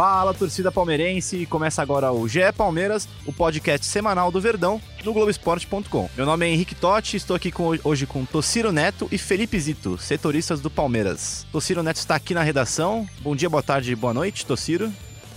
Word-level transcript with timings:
Fala, 0.00 0.32
torcida 0.32 0.72
palmeirense! 0.72 1.44
Começa 1.44 1.82
agora 1.82 2.10
o 2.10 2.26
GE 2.26 2.40
Palmeiras, 2.56 3.06
o 3.26 3.32
podcast 3.34 3.84
semanal 3.84 4.32
do 4.32 4.40
Verdão, 4.40 4.80
no 5.04 5.12
Globoesporte.com. 5.12 6.08
Meu 6.16 6.24
nome 6.24 6.46
é 6.46 6.48
Henrique 6.48 6.74
Totti, 6.74 7.18
estou 7.18 7.36
aqui 7.36 7.52
com- 7.52 7.76
hoje 7.84 8.06
com 8.06 8.24
Tociro 8.24 8.72
Neto 8.72 9.06
e 9.12 9.18
Felipe 9.18 9.60
Zito, 9.60 9.98
setoristas 9.98 10.58
do 10.58 10.70
Palmeiras. 10.70 11.46
Tociro 11.52 11.82
Neto 11.82 11.96
está 11.96 12.14
aqui 12.14 12.32
na 12.32 12.42
redação. 12.42 13.06
Bom 13.20 13.36
dia, 13.36 13.50
boa 13.50 13.62
tarde, 13.62 13.94
boa 13.94 14.14
noite, 14.14 14.46
Tociro. 14.46 14.90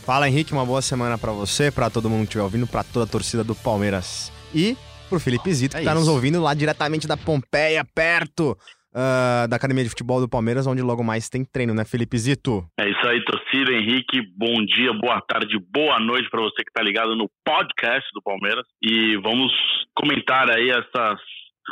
Fala 0.06 0.30
Henrique, 0.30 0.54
uma 0.54 0.66
boa 0.66 0.82
semana 0.82 1.18
pra 1.18 1.34
você, 1.34 1.70
pra 1.70 1.90
todo 1.90 2.10
mundo 2.10 2.20
que 2.20 2.28
estiver 2.28 2.44
ouvindo, 2.46 2.66
pra 2.66 2.86
toda 2.86 3.04
a 3.04 3.10
torcida 3.10 3.44
do 3.44 3.54
Palmeiras. 3.54 4.32
E 4.56 4.78
pro 5.10 5.20
Felipe 5.20 5.54
Zito, 5.54 5.76
É 5.76 5.82
que 5.82 5.86
tá 5.86 5.92
isso. 5.92 6.00
nos 6.00 6.08
ouvindo 6.08 6.42
lá 6.42 6.54
diretamente 6.54 7.06
da 7.06 7.18
Pompeia, 7.18 7.84
perto 7.94 8.58
ah, 8.94 9.46
da 9.50 9.56
Academia 9.56 9.84
de 9.84 9.90
Futebol 9.90 10.20
do 10.22 10.30
Palmeiras, 10.30 10.68
onde 10.68 10.82
logo 10.82 11.04
mais 11.04 11.30
tem 11.30 11.44
treino, 11.44 11.74
né, 11.74 11.84
Felipe 11.86 12.18
Zito? 12.18 12.66
É 12.80 12.90
isso 12.90 13.08
aí, 13.08 13.24
torcida. 13.26 13.72
Henrique, 13.74 14.22
bom 14.38 14.64
dia, 14.66 14.94
boa 14.94 15.22
tarde, 15.22 15.58
boa 15.72 16.00
noite 16.00 16.30
para 16.30 16.42
você 16.42 16.64
que 16.64 16.70
está 16.70 16.82
ligado 16.84 17.16
no 17.16 17.30
podcast 17.46 18.08
do 18.14 18.22
Palmeiras. 18.22 18.66
E 18.82 19.18
vamos 19.18 19.52
comentar 19.96 20.50
aí 20.50 20.70
essas 20.70 21.20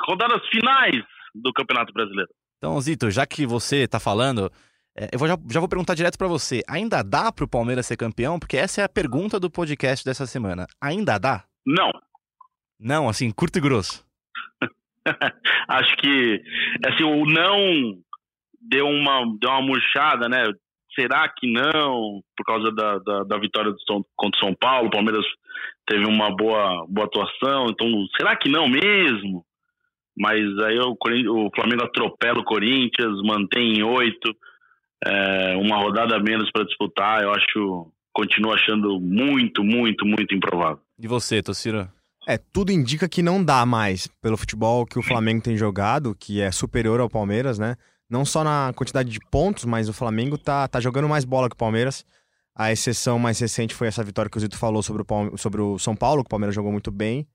rodadas 0.08 0.42
finais 0.50 1.04
do 1.36 1.52
Campeonato 1.54 1.94
Brasileiro. 1.94 2.30
Então, 2.58 2.80
Zito, 2.82 3.10
já 3.10 3.26
que 3.26 3.46
você 3.46 3.88
tá 3.88 4.00
falando, 4.00 4.52
é, 4.96 5.10
eu 5.12 5.18
vou- 5.20 5.28
já, 5.28 5.36
já 5.50 5.60
vou 5.60 5.70
perguntar 5.70 5.96
direto 5.96 6.18
pra 6.18 6.28
você. 6.28 6.62
Ainda 6.70 7.02
dá 7.02 7.32
pro 7.32 7.48
Palmeiras 7.48 7.86
ser 7.88 7.98
campeão? 7.98 8.38
Porque 8.40 8.58
essa 8.58 8.82
é 8.82 8.84
a 8.84 8.90
pergunta 8.90 9.40
do 9.40 9.50
podcast 9.50 10.06
dessa 10.06 10.26
semana. 10.28 10.68
Ainda 10.82 11.18
dá? 11.18 11.44
Não, 11.66 11.92
Não, 12.80 13.08
assim, 13.08 13.30
curto 13.32 13.58
e 13.58 13.62
grosso. 13.62 14.04
acho 15.68 15.98
que 15.98 16.42
assim, 16.86 17.04
o 17.04 17.26
não 17.26 17.98
deu 18.62 18.88
uma, 18.88 19.22
deu 19.40 19.50
uma 19.50 19.62
murchada, 19.62 20.30
né? 20.30 20.44
Será 20.94 21.28
que 21.30 21.52
não? 21.52 22.22
Por 22.36 22.46
causa 22.46 22.72
da, 22.72 23.00
da, 23.00 23.24
da 23.24 23.38
vitória 23.38 23.72
do 23.72 23.82
São, 23.84 24.06
contra 24.16 24.38
o 24.38 24.46
São 24.46 24.56
Paulo, 24.56 24.88
o 24.88 24.92
Palmeiras 24.92 25.26
teve 25.88 26.06
uma 26.06 26.36
boa, 26.36 26.86
boa 26.88 27.08
atuação, 27.08 27.68
então 27.70 27.88
será 28.18 28.36
que 28.36 28.50
não 28.50 28.68
mesmo? 28.68 29.44
Mas 30.18 30.42
aí 30.60 30.78
o, 30.80 30.96
o 30.96 31.50
Flamengo 31.56 31.84
atropela 31.84 32.40
o 32.40 32.46
Corinthians, 32.46 33.22
mantém 33.24 33.80
em 33.80 33.84
oito, 33.84 34.36
é, 35.06 35.56
uma 35.58 35.78
rodada 35.78 36.20
menos 36.20 36.52
para 36.52 36.66
disputar, 36.66 37.24
eu 37.24 37.32
acho, 37.32 37.92
continuo 38.14 38.54
achando 38.54 39.00
muito, 39.00 39.64
muito, 39.64 40.06
muito 40.06 40.36
improvável. 40.36 40.80
E 41.00 41.08
você, 41.08 41.42
Tociro? 41.42 41.90
É, 42.28 42.38
tudo 42.38 42.72
indica 42.72 43.10
que 43.10 43.22
não 43.24 43.44
dá 43.44 43.66
mais 43.66 44.08
pelo 44.22 44.38
futebol 44.38 44.86
que 44.86 45.00
o 45.00 45.04
Flamengo 45.04 45.42
tem 45.42 45.58
jogado, 45.58 46.16
que 46.18 46.40
é 46.42 46.52
superior 46.52 47.00
ao 47.00 47.10
Palmeiras, 47.10 47.58
né? 47.58 47.76
Não 48.10 48.24
só 48.26 48.44
na 48.44 48.72
quantidade 48.76 49.10
de 49.10 49.20
pontos, 49.32 49.66
mas 49.66 49.90
o 49.90 49.94
Flamengo 49.94 50.38
tá, 50.38 50.68
tá 50.68 50.80
jogando 50.80 51.08
mais 51.10 51.26
bola 51.26 51.50
que 51.50 51.56
o 51.56 51.58
Palmeiras. 51.58 52.06
A 52.54 52.72
exceção 52.72 53.18
mais 53.18 53.40
recente 53.40 53.74
foi 53.74 53.88
essa 53.88 54.04
vitória 54.04 54.30
que 54.30 54.38
o 54.38 54.40
Zito 54.40 54.58
falou 54.58 54.84
sobre 54.84 55.02
o, 55.02 55.06
Palme- 55.06 55.38
sobre 55.38 55.62
o 55.62 55.80
São 55.80 55.96
Paulo, 55.96 56.22
que 56.24 56.28
o 56.28 56.30
Palmeiras 56.30 56.54
jogou 56.54 56.72
muito 56.72 56.92
bem. 56.92 57.26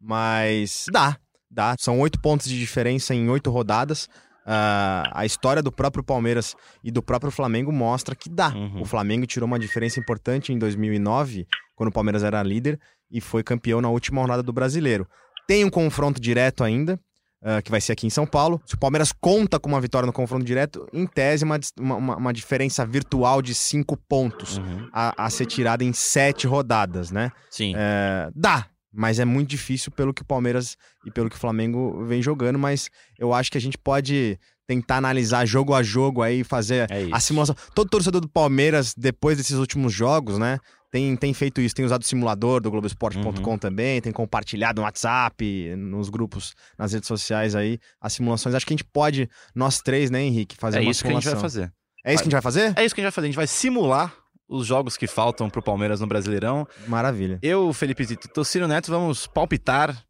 Mas 0.00 0.86
dá, 0.92 1.16
dá. 1.50 1.74
São 1.78 1.98
oito 2.00 2.20
pontos 2.20 2.46
de 2.48 2.58
diferença 2.58 3.14
em 3.14 3.28
oito 3.30 3.50
rodadas. 3.50 4.08
Ah, 4.46 5.08
a 5.14 5.24
história 5.24 5.62
do 5.62 5.72
próprio 5.72 6.04
Palmeiras 6.04 6.54
e 6.82 6.90
do 6.90 7.02
próprio 7.02 7.30
Flamengo 7.32 7.72
mostra 7.72 8.14
que 8.14 8.28
dá. 8.28 8.48
Uhum. 8.54 8.82
O 8.82 8.84
Flamengo 8.84 9.26
tirou 9.26 9.46
uma 9.46 9.58
diferença 9.58 9.98
importante 9.98 10.52
em 10.52 10.58
2009, 10.58 11.46
quando 11.74 11.88
o 11.88 11.92
Palmeiras 11.92 12.22
era 12.22 12.42
líder, 12.42 12.78
e 13.10 13.20
foi 13.20 13.42
campeão 13.42 13.80
na 13.80 13.88
última 13.88 14.20
rodada 14.20 14.42
do 14.42 14.52
Brasileiro. 14.52 15.06
Tem 15.46 15.64
um 15.64 15.70
confronto 15.70 16.20
direto 16.20 16.64
ainda, 16.64 16.98
ah, 17.42 17.60
que 17.60 17.70
vai 17.70 17.80
ser 17.80 17.92
aqui 17.92 18.06
em 18.06 18.10
São 18.10 18.26
Paulo. 18.26 18.60
Se 18.64 18.74
o 18.74 18.78
Palmeiras 18.78 19.12
conta 19.12 19.60
com 19.60 19.68
uma 19.68 19.80
vitória 19.80 20.06
no 20.06 20.12
confronto 20.12 20.44
direto, 20.44 20.86
em 20.92 21.06
tese, 21.06 21.44
uma, 21.44 21.60
uma, 21.78 22.16
uma- 22.16 22.32
diferença 22.32 22.86
virtual 22.86 23.42
de 23.42 23.54
cinco 23.54 23.96
pontos 23.96 24.56
Uhum. 24.56 24.88
a, 24.92 25.26
a 25.26 25.30
ser 25.30 25.44
tirada 25.46 25.84
em 25.84 25.92
sete 25.92 26.46
rodadas, 26.46 27.10
né? 27.10 27.30
Sim. 27.50 27.74
É, 27.76 28.30
dá, 28.34 28.66
mas 28.90 29.18
é 29.18 29.24
muito 29.26 29.50
difícil 29.50 29.92
pelo 29.92 30.14
que 30.14 30.22
o 30.22 30.24
Palmeiras 30.24 30.76
e 31.04 31.10
pelo 31.10 31.28
que 31.28 31.36
o 31.36 31.38
Flamengo 31.38 32.04
vem 32.06 32.22
jogando, 32.22 32.58
mas 32.58 32.88
eu 33.18 33.34
acho 33.34 33.50
que 33.52 33.58
a 33.58 33.60
gente 33.60 33.76
pode 33.76 34.38
tentar 34.66 34.96
analisar 34.96 35.44
jogo 35.44 35.74
a 35.74 35.82
jogo 35.82 36.22
aí, 36.22 36.42
fazer 36.42 36.90
É 36.90 37.06
a 37.12 37.20
simulação. 37.20 37.54
Todo 37.74 37.90
torcedor 37.90 38.22
do 38.22 38.28
Palmeiras, 38.30 38.94
depois 38.96 39.36
desses 39.36 39.58
últimos 39.58 39.92
jogos, 39.92 40.38
né, 40.38 40.58
tem, 40.94 41.16
tem 41.16 41.34
feito 41.34 41.60
isso, 41.60 41.74
tem 41.74 41.84
usado 41.84 42.02
o 42.02 42.04
simulador 42.04 42.60
do 42.60 42.70
Globoesporte.com 42.70 43.50
Uhum. 43.50 43.58
também, 43.58 44.00
tem 44.00 44.12
compartilhado 44.12 44.80
no 44.80 44.84
WhatsApp, 44.84 45.74
nos 45.76 46.08
grupos, 46.08 46.54
nas 46.78 46.92
redes 46.92 47.08
sociais 47.08 47.56
aí, 47.56 47.80
as 48.00 48.12
simulações. 48.12 48.54
Acho 48.54 48.64
que 48.64 48.72
a 48.72 48.76
gente 48.76 48.84
pode, 48.84 49.28
nós 49.56 49.80
três, 49.80 50.08
né, 50.08 50.22
Henrique, 50.22 50.54
fazer 50.56 50.78
É 50.78 50.80
uma 50.82 50.90
isso 50.92 51.02
que 51.02 51.08
a 51.08 51.14
gente 51.14 51.24
vai 51.24 51.32
simulação. 51.34 51.40
fazer. 51.60 51.72
É 52.04 52.14
isso 52.14 52.22
que 52.22 52.28
a 52.28 52.30
gente 52.30 52.32
vai 52.34 52.42
fazer? 52.42 52.72
É 52.78 52.84
isso 52.84 52.94
que 52.94 53.00
a 53.00 53.02
gente 53.02 53.10
vai 53.10 53.10
fazer. 53.12 53.26
A 53.26 53.28
gente 53.30 53.36
vai 53.36 53.46
simular 53.48 54.14
os 54.48 54.66
jogos 54.68 54.96
que 54.96 55.08
faltam 55.08 55.50
pro 55.50 55.60
Palmeiras 55.60 56.00
no 56.00 56.06
Brasileirão. 56.06 56.64
Maravilha. 56.86 57.40
Eu, 57.42 57.72
Felipe 57.72 58.04
Zito 58.04 58.28
e 58.28 58.30
Tociro 58.30 58.68
Neto 58.68 58.88
vamos 58.92 59.26
palpitar, 59.26 60.00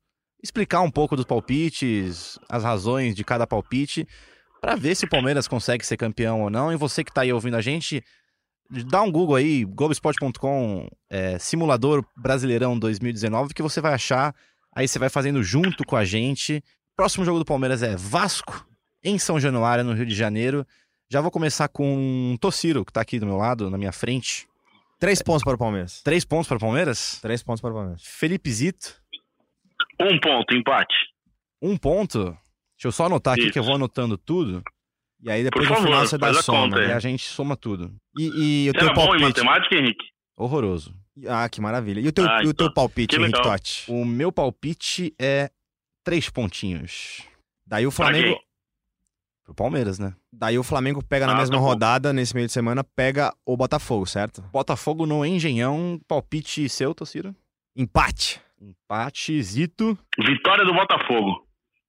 explicar 0.42 0.82
um 0.82 0.90
pouco 0.90 1.16
dos 1.16 1.24
palpites, 1.24 2.38
as 2.46 2.62
razões 2.62 3.14
de 3.14 3.24
cada 3.24 3.46
palpite, 3.46 4.06
pra 4.60 4.76
ver 4.76 4.94
se 4.94 5.06
o 5.06 5.08
Palmeiras 5.08 5.48
consegue 5.48 5.86
ser 5.86 5.96
campeão 5.96 6.42
ou 6.42 6.50
não. 6.50 6.70
E 6.70 6.76
você 6.76 7.02
que 7.02 7.10
tá 7.12 7.22
aí 7.22 7.32
ouvindo 7.32 7.56
a 7.56 7.62
gente, 7.62 8.04
dá 8.82 9.02
um 9.02 9.10
Google 9.12 9.36
aí, 9.36 9.64
Globoesporte.com, 9.64 10.88
é, 11.10 11.38
Simulador 11.38 12.04
Brasileirão 12.16 12.78
2019, 12.78 13.54
que 13.54 13.62
você 13.62 13.80
vai 13.80 13.94
achar. 13.94 14.34
Aí 14.74 14.88
você 14.88 14.98
vai 14.98 15.08
fazendo 15.08 15.42
junto 15.42 15.84
com 15.84 15.94
a 15.96 16.04
gente. 16.04 16.62
Próximo 16.96 17.24
jogo 17.24 17.38
do 17.38 17.44
Palmeiras 17.44 17.82
é 17.82 17.94
Vasco, 17.96 18.66
em 19.02 19.18
São 19.18 19.38
Januário, 19.38 19.84
no 19.84 19.92
Rio 19.92 20.06
de 20.06 20.14
Janeiro. 20.14 20.66
Já 21.10 21.20
vou 21.20 21.30
começar 21.30 21.68
com 21.68 22.32
o 22.34 22.38
Tociro, 22.38 22.84
que 22.84 22.92
tá 22.92 23.00
aqui 23.02 23.20
do 23.20 23.26
meu 23.26 23.36
lado, 23.36 23.70
na 23.70 23.78
minha 23.78 23.92
frente. 23.92 24.48
Três 24.98 25.20
pontos 25.22 25.44
para 25.44 25.54
o 25.54 25.58
Palmeiras. 25.58 26.02
Três 26.02 26.24
pontos 26.24 26.48
para 26.48 26.56
o 26.56 26.60
Palmeiras. 26.60 27.18
Três 27.20 27.42
pontos 27.42 27.60
para 27.60 27.70
o 27.70 27.74
Palmeiras. 27.74 28.02
Felipe 28.04 28.50
Zito, 28.50 29.00
Um 30.00 30.18
ponto, 30.18 30.54
empate. 30.56 30.94
um 31.62 31.76
ponto. 31.76 32.24
Deixa 32.76 32.88
eu 32.88 32.92
só 32.92 33.06
anotar 33.06 33.34
aqui 33.34 33.44
Isso. 33.44 33.52
que 33.52 33.58
eu 33.58 33.62
vou 33.64 33.74
anotando 33.74 34.16
tudo. 34.18 34.62
E 35.24 35.30
aí 35.30 35.42
depois 35.42 35.66
Por 35.66 35.70
no 35.70 35.76
favor, 35.76 35.88
final 35.90 36.06
você 36.06 36.18
dá 36.18 36.28
a 36.30 36.34
soma. 36.42 36.60
conta. 36.76 36.82
E 36.84 36.92
a 36.92 36.98
gente 36.98 37.24
soma 37.24 37.56
tudo. 37.56 37.94
E, 38.16 38.24
e 38.66 38.68
o 38.70 38.72
Você 38.72 38.78
teu 38.78 38.88
era 38.88 38.94
bom 38.94 39.02
em 39.02 39.06
palpite? 39.20 39.22
matemática, 39.42 39.74
Henrique? 39.74 40.04
Horroroso. 40.36 40.94
Ah, 41.26 41.48
que 41.48 41.60
maravilha. 41.60 42.00
E 42.00 42.08
o 42.08 42.12
teu, 42.12 42.24
Ah, 42.28 42.42
e 42.44 42.48
o 42.48 42.52
teu 42.54 42.66
então. 42.66 42.74
palpite, 42.74 43.16
Que 43.16 43.22
Henrique. 43.22 43.40
Totti? 43.42 43.84
O 43.90 44.04
meu 44.04 44.30
palpite 44.30 45.14
é 45.18 45.50
três 46.04 46.28
pontinhos. 46.28 47.22
Daí 47.66 47.86
o 47.86 47.90
Flamengo? 47.90 48.38
Pro 49.44 49.54
Palmeiras, 49.54 49.98
né? 49.98 50.14
daí 50.32 50.58
o 50.58 50.62
Flamengo 50.62 51.02
pega 51.04 51.26
na 51.26 51.34
Ah, 51.34 51.36
mesma 51.36 51.56
tá 51.56 51.60
bom. 51.60 51.66
rodada, 51.68 52.12
nesse 52.14 52.34
meio 52.34 52.46
de 52.46 52.52
semana, 52.52 52.82
pega 52.82 53.32
o 53.46 53.56
Botafogo, 53.56 54.06
certo? 54.06 54.40
Botafogo 54.52 55.04
no 55.06 55.24
Engenhão. 55.24 56.00
Palpite 56.08 56.66
seu, 56.68 56.94
Tociro? 56.94 57.34
Empate. 57.76 58.40
Empate, 58.60 59.42
Zito. 59.42 59.98
Vitória 60.18 60.64
do 60.64 60.72
Botafogo. 60.72 61.46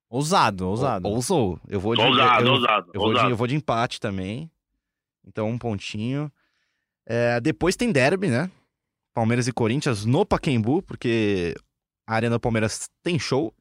Ousado, 0.09 0.67
ousado. 0.67 1.07
Ousou. 1.07 1.59
Eu 1.67 1.79
vou 1.79 1.95
de, 1.95 2.01
Ousado, 2.01 2.45
eu, 2.45 2.53
ousado, 2.53 2.91
eu 2.93 2.99
vou 3.01 3.09
de, 3.09 3.15
ousado. 3.15 3.29
eu 3.31 3.35
vou 3.37 3.47
de 3.47 3.55
empate 3.55 3.99
também. 3.99 4.49
Então, 5.25 5.49
um 5.49 5.57
pontinho. 5.57 6.31
É, 7.07 7.39
depois 7.41 7.75
tem 7.75 7.91
derby, 7.91 8.27
né? 8.29 8.49
Palmeiras 9.13 9.47
e 9.47 9.51
Corinthians 9.51 10.05
no 10.05 10.25
Paquembu, 10.25 10.81
porque 10.83 11.55
a 12.07 12.15
Arena 12.15 12.35
do 12.35 12.39
Palmeiras 12.39 12.89
tem 13.03 13.17
show. 13.17 13.53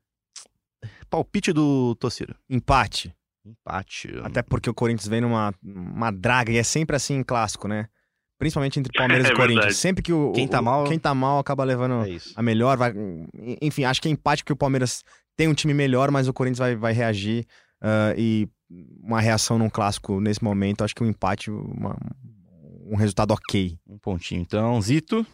Palpite 1.08 1.52
do 1.52 1.94
Tociro. 1.96 2.34
Empate. 2.48 3.14
Empate. 3.44 4.10
Até 4.22 4.42
porque 4.42 4.68
o 4.68 4.74
Corinthians 4.74 5.06
vem 5.08 5.20
numa 5.20 5.54
uma 5.62 6.10
draga, 6.10 6.50
e 6.52 6.56
é 6.58 6.62
sempre 6.62 6.96
assim 6.96 7.14
em 7.14 7.22
clássico, 7.22 7.68
né? 7.68 7.88
Principalmente 8.38 8.78
entre 8.78 8.92
Palmeiras 8.98 9.26
É 9.26 9.32
e 9.32 9.34
Corinthians. 9.34 9.56
verdade. 9.64 9.74
Sempre 9.76 10.02
que 10.02 10.12
o, 10.12 10.32
Quem 10.32 10.48
tá 10.48 10.60
o- 10.60 10.64
mal- 10.64 10.84
quem 10.84 10.98
tá 10.98 11.14
mal 11.14 11.38
acaba 11.38 11.62
levando 11.64 12.04
É 12.04 12.10
isso. 12.10 12.32
a 12.36 12.42
melhor. 12.42 12.76
Vai, 12.76 12.92
enfim, 13.62 13.84
acho 13.84 14.00
que 14.02 14.08
é 14.08 14.10
empate 14.10 14.42
porque 14.42 14.52
o 14.52 14.56
Palmeiras 14.56 15.04
tem 15.36 15.48
um 15.48 15.54
time 15.54 15.74
melhor, 15.74 16.10
mas 16.10 16.28
o 16.28 16.32
Corinthians 16.32 16.58
vai, 16.58 16.76
vai 16.76 16.92
reagir. 16.92 17.46
ah, 17.80 18.14
e 18.16 18.48
uma 19.02 19.20
reação 19.20 19.58
num 19.58 19.68
clássico 19.68 20.18
nesse 20.20 20.42
momento, 20.42 20.82
acho 20.82 20.94
que 20.94 21.02
um 21.04 21.06
empate, 21.06 21.50
uma- 21.50 21.96
um 22.86 22.96
resultado 22.96 23.30
ok. 23.32 23.76
Um 23.86 23.98
pontinho. 23.98 24.40
Então, 24.40 24.80
Zito. 24.80 25.26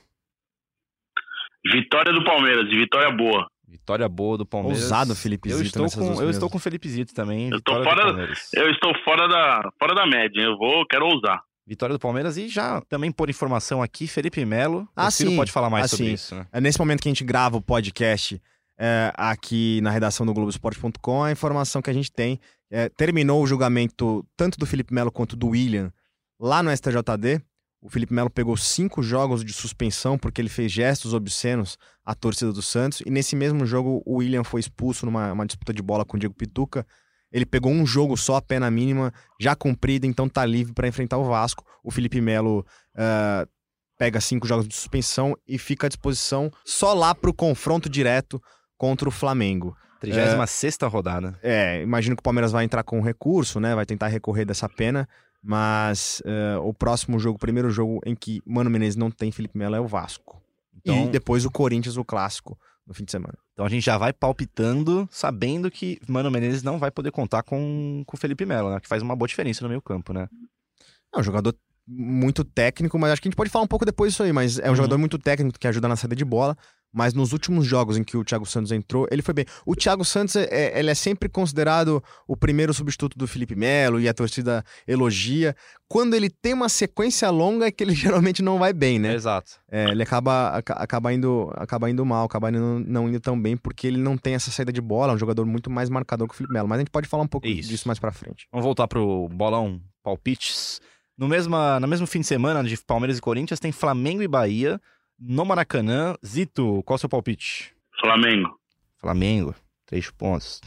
Vitória 1.73 2.12
do 2.12 2.25
Palmeiras, 2.25 2.67
e 2.70 2.76
vitória 2.76 3.11
boa. 3.14 3.47
Vitória 3.69 4.08
boa 4.08 4.37
do 4.38 4.47
Palmeiras. 4.47 4.82
Ousado, 4.82 5.14
Felipe 5.14 5.49
eu 5.50 5.58
Zito, 5.58 5.67
Estou 5.69 5.82
nessas 5.82 6.17
com, 6.19 6.23
eu 6.23 6.31
estou 6.31 6.50
com 6.50 6.56
o 6.56 6.61
Felipe 6.61 6.88
Zito 6.88 7.14
também. 7.14 7.50
Eu 7.50 7.61
tô 7.62 7.79
vitória 7.79 8.02
fora-. 8.02 8.32
Eu 8.55 8.70
estou 8.70 8.93
fora 9.05 9.29
da, 9.29 9.70
fora 9.79 9.94
da 9.94 10.06
média, 10.06 10.41
eu 10.41 10.56
vou, 10.56 10.85
quero 10.87 11.06
ousar. 11.06 11.41
Vitória 11.67 11.93
do 11.94 12.00
Palmeiras 12.00 12.37
e 12.37 12.49
já 12.49 12.81
também 12.88 13.12
por 13.12 13.31
informação 13.31 13.81
aqui, 13.81 14.08
Felipe 14.08 14.44
Melo. 14.44 14.88
Ah, 14.97 15.06
o 15.06 15.11
Ciro 15.11 15.31
sim. 15.31 15.37
pode 15.37 15.52
falar 15.52 15.70
mais 15.70 15.85
Ah, 15.85 15.88
sobre 15.88 16.06
sim. 16.06 16.12
isso. 16.14 16.35
Né? 16.35 16.47
É 16.50 16.61
nesse 16.61 16.79
momento 16.81 17.00
que 17.00 17.08
a 17.08 17.12
gente 17.12 17.23
grava 17.23 17.56
o 17.58 17.62
podcast 17.62 18.43
é, 18.81 19.12
aqui 19.15 19.79
na 19.82 19.91
redação 19.91 20.25
do 20.25 20.32
Globoesporte.com, 20.32 21.23
a 21.23 21.31
informação 21.31 21.82
que 21.82 21.91
a 21.91 21.93
gente 21.93 22.11
tem 22.11 22.41
é, 22.71 22.88
terminou 22.88 23.43
o 23.43 23.47
julgamento 23.47 24.27
tanto 24.35 24.59
do 24.59 24.65
Felipe 24.65 24.94
Melo 24.94 25.12
quanto 25.12 25.37
do 25.37 25.49
William 25.49 25.93
lá 26.41 26.62
no 26.62 26.75
STJD. 26.75 27.43
O 27.82 27.91
Felipe 27.91 28.15
Melo 28.15 28.31
pegou 28.31 28.56
cinco 28.56 29.03
jogos 29.03 29.44
de 29.44 29.53
suspensão 29.53 30.17
porque 30.17 30.41
ele 30.41 30.49
fez 30.49 30.73
gestos 30.73 31.12
obscenos 31.12 31.77
à 32.05 32.15
torcida 32.15 32.53
do 32.53 32.62
Santos. 32.62 33.03
E 33.05 33.11
nesse 33.11 33.37
mesmo 33.37 33.67
jogo, 33.67 34.03
o 34.06 34.17
William 34.17 34.44
foi 34.44 34.61
expulso 34.61 35.05
numa 35.05 35.33
uma 35.33 35.47
disputa 35.47 35.75
de 35.75 35.83
bola 35.83 36.05
com 36.05 36.17
o 36.17 36.21
Diego 36.21 36.35
Pituca. 36.35 36.87
Ele 37.31 37.44
pegou 37.44 37.71
um 37.71 37.87
jogo 37.87 38.17
só, 38.17 38.37
a 38.37 38.43
pena 38.43 38.71
mínima, 38.71 39.12
já 39.38 39.55
cumprida, 39.55 40.06
então 40.06 40.29
tá 40.29 40.44
livre 40.44 40.73
para 40.73 40.88
enfrentar 40.88 41.19
o 41.19 41.25
Vasco. 41.25 41.65
O 41.85 41.91
Felipe 41.91 42.21
Melo 42.21 42.67
ah, 42.97 43.47
pega 43.99 44.21
cinco 44.21 44.47
jogos 44.47 44.67
de 44.67 44.75
suspensão 44.75 45.37
e 45.47 45.59
fica 45.59 45.87
à 45.87 45.88
disposição 45.88 46.50
só 46.65 46.94
lá 46.94 47.15
pro 47.15 47.35
confronto 47.35 47.88
direto 47.88 48.43
contra 48.81 49.06
o 49.06 49.12
Flamengo. 49.12 49.77
36 50.00 50.79
rodada. 50.91 51.38
É, 51.43 51.82
imagino 51.82 52.17
que 52.17 52.21
o 52.21 52.23
Palmeiras 52.23 52.50
vai 52.50 52.65
entrar 52.65 52.82
com 52.82 52.99
um 52.99 53.03
recurso, 53.03 53.61
né? 53.61 53.75
Vai 53.75 53.85
tentar 53.85 54.06
recorrer 54.06 54.47
dessa 54.47 54.67
pena. 54.71 55.06
Mas 55.43 56.23
eh, 56.25 56.56
o 56.62 56.73
próximo 56.73 57.19
jogo, 57.19 57.37
o 57.37 57.38
primeiro 57.38 57.71
jogo 57.71 58.00
em 58.06 58.15
que 58.15 58.41
Mano 58.47 58.71
Menezes 58.71 58.97
não 58.97 59.11
tem 59.11 59.31
Felipe 59.31 59.56
Melo 59.59 59.75
é 59.75 59.81
o 59.81 59.87
Vasco. 59.87 60.41
Então- 60.75 61.05
E 61.05 61.09
depois 61.09 61.44
o 61.44 61.50
Corinthians, 61.50 61.97
o 61.99 62.05
clássico, 62.05 62.59
no 62.87 62.94
fim 62.94 63.05
de 63.05 63.11
semana. 63.11 63.35
Então 63.53 63.65
a 63.67 63.69
gente 63.69 63.85
já 63.85 63.99
vai 63.99 64.12
palpitando, 64.12 65.06
sabendo 65.11 65.71
que 65.71 65.99
Mano 66.09 66.31
Menezes 66.31 66.62
não 66.62 66.79
vai 66.79 66.91
poder 66.91 67.11
contar 67.11 67.43
com 67.43 68.03
com 68.06 68.17
o 68.17 68.21
Felipe 68.21 68.47
Melo, 68.47 68.71
né? 68.71 68.81
Que 68.81 68.88
faz 68.88 69.03
uma 69.03 69.15
boa 69.17 69.29
diferença 69.29 69.62
no 69.62 69.69
meio 69.69 69.83
campo, 69.83 70.12
né? 70.15 70.29
É 71.15 71.19
um 71.21 71.23
jogador 71.23 71.55
muito 71.87 72.44
técnico, 72.44 72.99
mas 72.99 73.11
acho 73.12 73.21
que 73.23 73.29
a 73.29 73.31
gente 73.31 73.37
pode 73.37 73.50
falar 73.50 73.65
um 73.65 73.69
pouco 73.69 73.85
depois 73.85 74.12
disso 74.12 74.23
aí. 74.23 74.33
Mas 74.33 74.59
é 74.59 74.67
um 74.67 74.71
Uhum. 74.71 74.76
jogador 74.76 74.97
muito 74.99 75.19
técnico 75.19 75.59
que 75.59 75.67
ajuda 75.69 75.88
na 75.88 75.97
saída 75.97 76.15
de 76.17 76.25
bola. 76.25 76.56
Mas 76.93 77.15
nos 77.15 77.33
últimos 77.33 77.65
jogos 77.67 77.97
em 77.97 78.03
que 78.03 78.17
o 78.17 78.25
Thiago 78.25 78.45
Santos 78.45 78.73
entrou, 78.73 79.07
ele 79.13 79.23
foi 79.23 79.33
bem. 79.33 79.45
O 79.65 79.77
Thiago 79.77 80.05
Santos 80.05 80.35
é, 80.35 80.49
é- 80.51 80.79
ele 80.79 80.91
é 80.91 80.95
sempre 80.95 81.29
considerado 81.29 82.03
o 82.27 82.37
primeiro 82.37 82.75
substituto 82.75 83.17
do 83.17 83.29
Felipe 83.29 83.55
Melo 83.55 84.01
e 84.01 84.09
a 84.09 84.15
torcida 84.15 84.65
elogia. 84.89 85.55
Quando 85.89 86.15
ele 86.15 86.29
tem 86.29 86.53
uma 86.53 86.69
sequência 86.69 87.31
longa, 87.31 87.67
é 87.67 87.71
que 87.71 87.85
ele 87.85 87.95
geralmente 88.29 88.43
não 88.43 88.59
vai 88.59 88.73
bem, 88.73 88.99
né? 88.99 89.15
Exato. 89.15 89.53
É, 89.71 89.85
ele 89.91 90.03
acaba, 90.03 90.49
aca- 90.57 90.75
acaba, 90.75 91.13
indo, 91.13 91.51
acaba 91.57 91.89
indo 91.89 92.05
mal, 92.05 92.25
acaba 92.27 92.49
indo, 92.51 92.83
não 92.87 93.09
indo 93.09 93.21
tão 93.21 93.41
bem, 93.41 93.57
porque 93.57 93.87
ele 93.87 93.99
não 93.99 94.17
tem 94.19 94.35
essa 94.35 94.51
saída 94.51 94.73
de 94.73 94.81
bola, 94.81 95.13
é 95.13 95.15
um 95.15 95.19
jogador 95.19 95.47
muito 95.47 95.71
mais 95.71 95.89
marcador 95.89 96.27
que 96.27 96.35
o 96.35 96.37
Felipe 96.37 96.53
Melo. 96.55 96.69
Mas 96.69 96.79
a 96.79 96.81
gente 96.81 96.91
pode 96.91 97.07
falar 97.09 97.23
um 97.23 97.29
pouco 97.29 97.47
Isso. 97.47 97.69
disso 97.69 97.87
mais 97.87 97.99
pra 98.01 98.11
frente. 98.11 98.47
Vamos 98.51 98.65
voltar 98.65 98.89
pro 98.89 99.29
bolão 99.29 99.81
palpites. 100.03 100.81
No, 101.17 101.29
mesma, 101.29 101.79
no 101.79 101.87
mesmo 101.87 102.07
fim 102.07 102.21
de 102.21 102.27
semana 102.27 102.65
de 102.65 102.77
Palmeiras 102.79 103.19
e 103.19 103.21
Corinthians, 103.21 103.61
tem 103.61 103.71
Flamengo 103.71 104.23
e 104.23 104.29
Bahia 104.29 104.81
no 105.21 105.45
Maracanã. 105.45 106.17
Zito, 106.25 106.83
qual 106.85 106.95
é 106.95 106.97
o 106.97 106.99
seu 106.99 107.09
palpite? 107.09 107.75
Flamengo. 108.01 108.59
Flamengo, 108.99 109.55
três 109.87 110.11
pontos. 110.11 110.61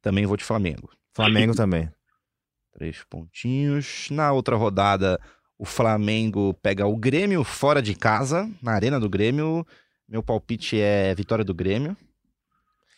Também 0.00 0.24
vou 0.26 0.36
de 0.36 0.44
Flamengo. 0.44 0.88
Flamengo 1.14 1.54
também. 1.54 1.90
Três 2.72 3.04
pontinhos. 3.08 4.08
Na 4.10 4.32
outra 4.32 4.56
rodada, 4.56 5.20
o 5.58 5.64
Flamengo 5.64 6.54
pega 6.62 6.86
o 6.86 6.96
Grêmio 6.96 7.42
fora 7.44 7.82
de 7.82 7.94
casa, 7.94 8.48
na 8.62 8.72
arena 8.72 8.98
do 8.98 9.08
Grêmio. 9.10 9.66
Meu 10.08 10.22
palpite 10.22 10.80
é 10.80 11.14
vitória 11.14 11.44
do 11.44 11.52
Grêmio. 11.54 11.96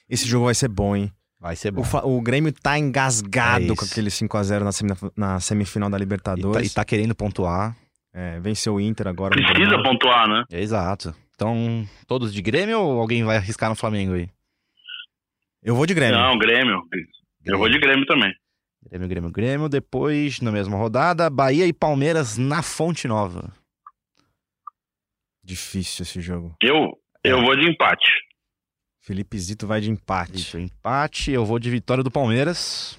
Esse 0.09 0.27
jogo 0.27 0.45
vai 0.47 0.55
ser 0.55 0.69
bom, 0.69 0.95
hein? 0.95 1.13
Vai 1.41 1.57
ser 1.57 1.71
bom. 1.73 1.83
O, 2.05 2.17
o 2.19 2.21
Grêmio 2.23 2.53
tá 2.53 2.79
engasgado 2.79 3.73
É 3.73 3.77
com 3.77 3.85
aquele 3.85 4.11
5x0 4.11 4.61
na, 4.63 4.73
semi- 4.73 5.13
na 5.17 5.41
semifinal 5.41 5.91
da 5.91 5.97
E 5.97 5.99
tá, 5.99 6.03
Libertadores. 6.05 6.71
e 6.71 6.75
tá 6.75 6.85
querendo 6.85 7.15
pontuar. 7.15 7.77
É, 8.15 8.39
venceu 8.41 8.75
o 8.75 8.81
Inter 8.81 9.09
agora. 9.09 9.35
Precisa 9.35 9.83
pontuar, 9.83 10.29
né? 10.29 10.45
Exato. 10.51 11.15
Então, 11.35 11.89
todos 12.07 12.33
de 12.33 12.43
Grêmio 12.43 12.79
ou 12.81 13.01
alguém 13.01 13.25
vai 13.25 13.37
arriscar 13.39 13.71
no 13.71 13.77
Flamengo 13.77 14.15
aí? 14.15 14.29
Eu 15.63 15.75
vou 15.75 15.87
de 15.87 15.95
Grêmio. 15.95 16.19
Não, 16.19 16.37
Grêmio. 16.39 16.83
Eu 17.45 17.59
vou 17.59 17.69
de 17.69 17.79
Grêmio 17.79 18.05
também. 18.07 18.33
Grêmio, 18.85 19.09
Grêmio, 19.09 19.31
Grêmio. 19.31 19.69
Depois, 19.69 20.41
na 20.41 20.53
mesma 20.53 20.77
rodada, 20.77 21.31
Bahia 21.31 21.67
e 21.67 21.73
Palmeiras 21.73 22.37
na 22.37 22.63
Fonte 22.63 23.09
Nova. 23.09 23.53
Difícil 25.43 26.03
esse 26.03 26.21
jogo. 26.21 26.55
Eu, 26.63 26.91
eu 27.25 27.39
É. 27.39 27.43
vou 27.43 27.57
de 27.57 27.69
empate. 27.69 28.11
Felipe 29.01 29.37
Zito 29.39 29.67
vai 29.67 29.81
de 29.81 29.91
empate. 29.91 30.37
Isso, 30.37 30.59
empate. 30.59 31.31
Eu 31.33 31.45
vou 31.45 31.59
de 31.59 31.71
vitória 31.71 32.05
do 32.05 32.11
Palmeiras. 32.11 32.99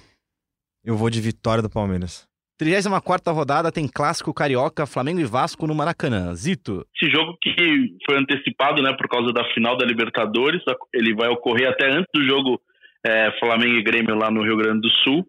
Eu 0.84 0.96
vou 0.96 1.08
de 1.08 1.20
vitória 1.20 1.62
do 1.62 1.70
Palmeiras. 1.70 2.26
34 2.58 3.32
rodada 3.34 3.72
tem 3.72 3.88
clássico 3.88 4.32
carioca, 4.32 4.86
Flamengo 4.86 5.20
e 5.20 5.24
Vasco 5.24 5.66
no 5.66 5.74
Maracanã. 5.74 6.32
Zito, 6.34 6.86
Esse 6.94 7.10
jogo 7.10 7.36
que 7.42 7.96
foi 8.06 8.16
antecipado, 8.16 8.80
né, 8.82 8.92
por 8.96 9.08
causa 9.08 9.32
da 9.32 9.44
final 9.52 9.76
da 9.76 9.84
Libertadores, 9.84 10.62
ele 10.92 11.14
vai 11.14 11.28
ocorrer 11.28 11.68
até 11.68 11.90
antes 11.90 12.08
do 12.14 12.24
jogo 12.24 12.60
é, 13.04 13.32
Flamengo 13.40 13.74
e 13.74 13.82
Grêmio 13.82 14.14
lá 14.14 14.30
no 14.30 14.42
Rio 14.42 14.56
Grande 14.56 14.80
do 14.82 14.90
Sul. 14.90 15.26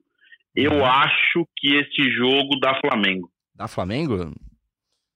Eu 0.55 0.71
Uhum. 0.73 0.85
acho 0.85 1.45
que 1.57 1.75
esse 1.75 2.09
jogo 2.11 2.59
dá 2.61 2.79
Flamengo. 2.79 3.29
da 3.53 3.67
Flamengo? 3.67 4.33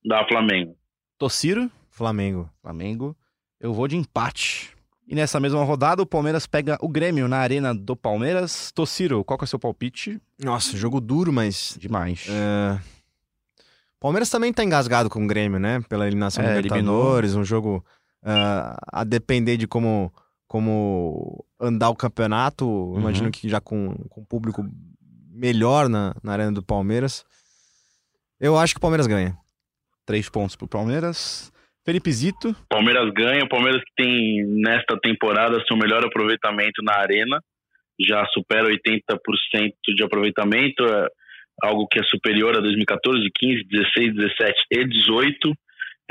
Dá 0.03 0.25
Flamengo. 0.27 0.75
Tociro, 1.17 1.69
Flamengo. 1.89 2.49
Flamengo. 2.61 3.15
Eu 3.59 3.73
vou 3.73 3.87
de 3.87 3.95
empate. 3.97 4.71
E 5.09 5.15
nessa 5.15 5.39
mesma 5.39 5.63
rodada, 5.63 6.03
o 6.03 6.05
Palmeiras 6.05 6.45
pega 6.45 6.77
o 6.81 6.87
Grêmio 6.87 7.27
na 7.27 7.37
arena 7.37 7.73
do 7.73 7.95
Palmeiras. 7.95 8.71
Tociro, 8.71 9.23
qual 9.25 9.39
que 9.39 9.43
é 9.43 9.47
o 9.47 9.49
seu 9.49 9.57
palpite? 9.57 10.21
Nossa, 10.39 10.77
jogo 10.77 11.01
duro, 11.01 11.33
mas. 11.33 11.75
Demais. 11.79 12.27
é, 12.29 12.79
Palmeiras 13.99 14.29
também 14.29 14.53
tá 14.53 14.63
engasgado 14.63 15.09
com 15.09 15.23
o 15.23 15.27
Grêmio, 15.27 15.59
né? 15.59 15.81
Pela 15.89 16.05
eliminação 16.05 16.43
É, 16.43 16.53
da 16.53 16.61
Libertadores. 16.61 17.33
Um 17.33 17.43
jogo 17.43 17.83
ah, 18.23 18.77
a 18.93 19.03
depender 19.03 19.57
de 19.57 19.67
como, 19.67 20.13
como 20.47 21.43
andar 21.59 21.89
o 21.89 21.95
campeonato. 21.95 22.67
Uhum. 22.67 22.99
Imagino 22.99 23.31
que 23.31 23.49
já 23.49 23.59
com, 23.59 23.95
com 24.09 24.23
público 24.23 24.63
melhor 25.31 25.89
na, 25.89 26.15
na 26.21 26.33
arena 26.33 26.51
do 26.51 26.61
Palmeiras. 26.61 27.25
Eu 28.39 28.59
acho 28.59 28.75
que 28.75 28.77
o 28.77 28.81
Palmeiras 28.81 29.07
ganha. 29.07 29.35
Três 30.05 30.29
pontos 30.29 30.55
pro 30.55 30.67
Palmeiras. 30.67 31.51
Felipe 31.89 32.11
Zito, 32.11 32.55
Palmeiras 32.69 33.09
ganha, 33.15 33.43
o 33.43 33.49
Palmeiras 33.49 33.81
que 33.81 34.03
tem 34.03 34.45
nesta 34.61 34.95
temporada 35.01 35.63
seu 35.67 35.75
melhor 35.75 36.05
aproveitamento 36.05 36.83
na 36.83 36.93
arena, 36.95 37.41
já 37.99 38.23
supera 38.27 38.69
80% 38.69 39.73
de 39.95 40.03
aproveitamento, 40.03 40.85
é 40.85 41.07
algo 41.63 41.87
que 41.87 41.99
é 41.99 42.03
superior 42.03 42.55
a 42.55 42.59
2014, 42.59 43.27
15, 43.33 43.63
16, 43.63 44.15
17 44.17 44.53
e 44.69 44.87
18. 44.87 45.53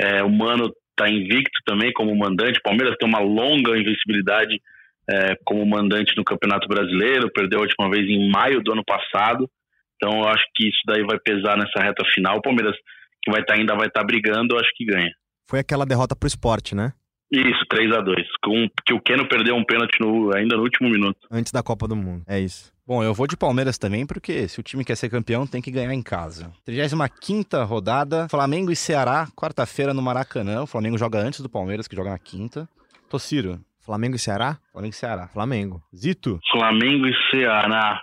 É, 0.01 0.21
o 0.21 0.29
Mano 0.29 0.69
está 0.89 1.09
invicto 1.09 1.61
também 1.65 1.93
como 1.93 2.13
mandante. 2.13 2.59
O 2.59 2.63
Palmeiras 2.63 2.97
tem 2.99 3.07
uma 3.07 3.21
longa 3.21 3.77
invencibilidade 3.79 4.61
é, 5.09 5.37
como 5.45 5.65
mandante 5.65 6.13
no 6.17 6.25
Campeonato 6.25 6.67
Brasileiro, 6.67 7.31
perdeu 7.31 7.59
a 7.59 7.61
última 7.61 7.89
vez 7.89 8.05
em 8.05 8.29
maio 8.29 8.61
do 8.61 8.73
ano 8.73 8.83
passado. 8.83 9.49
Então 9.95 10.23
eu 10.23 10.27
acho 10.27 10.43
que 10.53 10.67
isso 10.67 10.81
daí 10.85 11.03
vai 11.03 11.17
pesar 11.23 11.55
nessa 11.55 11.81
reta 11.81 12.03
final. 12.13 12.35
O 12.35 12.41
Palmeiras 12.41 12.75
que 13.23 13.31
vai 13.31 13.39
estar 13.39 13.53
ainda 13.53 13.77
vai 13.77 13.87
estar 13.87 14.03
brigando, 14.03 14.55
eu 14.55 14.59
acho 14.59 14.71
que 14.75 14.83
ganha. 14.83 15.13
Foi 15.49 15.59
aquela 15.59 15.85
derrota 15.85 16.15
pro 16.15 16.27
esporte, 16.27 16.75
né? 16.75 16.93
Isso, 17.31 17.63
3 17.69 17.91
a 17.91 18.01
2 18.01 18.17
com, 18.43 18.67
Que 18.85 18.93
o 18.93 19.01
Keno 19.01 19.27
perdeu 19.27 19.55
um 19.55 19.63
pênalti 19.63 19.99
no- 19.99 20.35
ainda 20.35 20.55
no 20.55 20.61
último 20.63 20.89
minuto. 20.89 21.17
Antes 21.31 21.51
da 21.51 21.61
Copa 21.63 21.87
do 21.87 21.95
Mundo. 21.95 22.23
É 22.27 22.39
isso. 22.39 22.71
Bom, 22.87 23.03
eu 23.03 23.13
vou 23.13 23.27
de 23.27 23.37
Palmeiras 23.37 23.77
também, 23.77 24.05
porque 24.05 24.47
se 24.47 24.59
o 24.59 24.63
time 24.63 24.83
quer 24.85 24.95
ser 24.95 25.09
campeão, 25.09 25.45
tem 25.45 25.61
que 25.61 25.69
ganhar 25.71 25.93
em 25.93 26.01
casa. 26.01 26.51
35 26.65 27.63
rodada, 27.65 28.27
Flamengo 28.29 28.71
e 28.71 28.75
Ceará, 28.75 29.27
quarta-feira 29.35 29.93
no 29.93 30.01
Maracanã. 30.01 30.63
O 30.63 30.67
Flamengo 30.67 30.97
joga 30.97 31.19
antes 31.19 31.41
do 31.41 31.49
Palmeiras, 31.49 31.87
que 31.87 31.95
joga 31.95 32.09
na 32.11 32.17
quinta. 32.19 32.67
Tociro, 33.09 33.59
Flamengo 33.79 34.15
e 34.15 34.19
Ceará? 34.19 34.57
Flamengo 34.71 34.93
e 34.93 34.97
Ceará. 34.97 35.27
Flamengo. 35.27 35.81
Zito, 35.95 36.39
Flamengo 36.51 37.05
e 37.07 37.13
Ceará. 37.31 38.01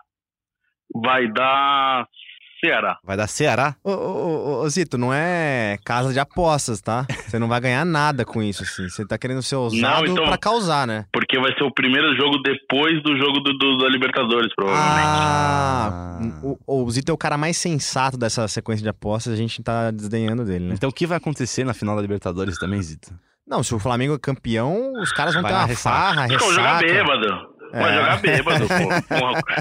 Vai 0.95 1.27
dar 1.33 2.07
Ceará. 2.65 2.99
vai 3.05 3.17
dar 3.17 3.27
Ceará? 3.27 3.77
Ô, 3.85 3.91
ô, 3.91 3.95
ô, 3.95 4.63
ô, 4.63 4.69
Zito, 4.69 4.97
não 4.97 5.13
é 5.13 5.77
casa 5.85 6.13
de 6.13 6.19
apostas, 6.19 6.81
tá? 6.81 7.07
Você 7.27 7.39
não 7.39 7.49
vai 7.49 7.61
ganhar 7.61 7.85
nada 7.85 8.25
com 8.25 8.43
isso, 8.43 8.63
assim. 8.63 8.89
Você 8.89 9.05
tá 9.07 9.19
querendo 9.19 9.43
ser 9.43 9.57
ousado 9.57 9.81
Não, 9.83 10.05
então- 10.13 10.25
pra 10.27 10.39
causar, 10.39 10.87
né? 10.87 11.05
Porque 11.13 11.39
vai 11.39 11.53
ser 11.55 11.65
o 11.65 11.73
primeiro 11.73 12.17
jogo 12.17 12.39
depois 12.43 13.03
do 13.03 13.17
jogo 13.17 13.41
do, 13.41 13.53
do- 13.59 13.79
da 13.79 13.89
Libertadores, 13.89 14.53
provavelmente. 14.55 14.97
Ah, 15.07 16.19
Ah. 16.19 16.21
o, 16.67 16.85
o 16.85 16.91
Zito 16.91 17.11
é 17.11 17.15
o 17.15 17.19
cara 17.19 17.37
mais 17.37 17.57
sensato 17.57 18.17
dessa 18.17 18.49
sequência 18.49 18.83
de 18.83 18.89
apostas, 18.89 19.33
a 19.33 19.37
gente 19.37 19.63
tá 19.63 19.91
desdenhando 19.91 20.45
dele, 20.45 20.67
né? 20.69 20.75
Então 20.75 20.89
o 20.91 20.93
que 20.93 21.07
vai 21.07 21.19
acontecer 21.19 21.65
na 21.65 21.75
final 21.75 21.95
da 21.95 22.03
Libertadores 22.03 22.59
também, 22.59 22.81
Zito? 22.83 23.13
Não, 23.47 23.63
se 23.63 23.75
o 23.75 23.79
Flamengo 23.79 24.15
é 24.15 24.19
campeão, 24.19 24.93
os 25.01 25.13
caras 25.13 25.35
vão 25.35 25.43
Vai 25.43 25.53
ter 25.53 25.59
uma 25.59 25.67
ressaca. 25.67 25.97
farra, 25.97 26.27
Vão 26.27 26.53
jogar 26.55 26.79
ressaca. 26.81 26.87
bêbado. 26.87 27.57
Vai 27.73 27.91
É. 27.93 27.95
jogar 28.01 28.21
bêbado, 28.21 28.67
pô. 28.67 28.75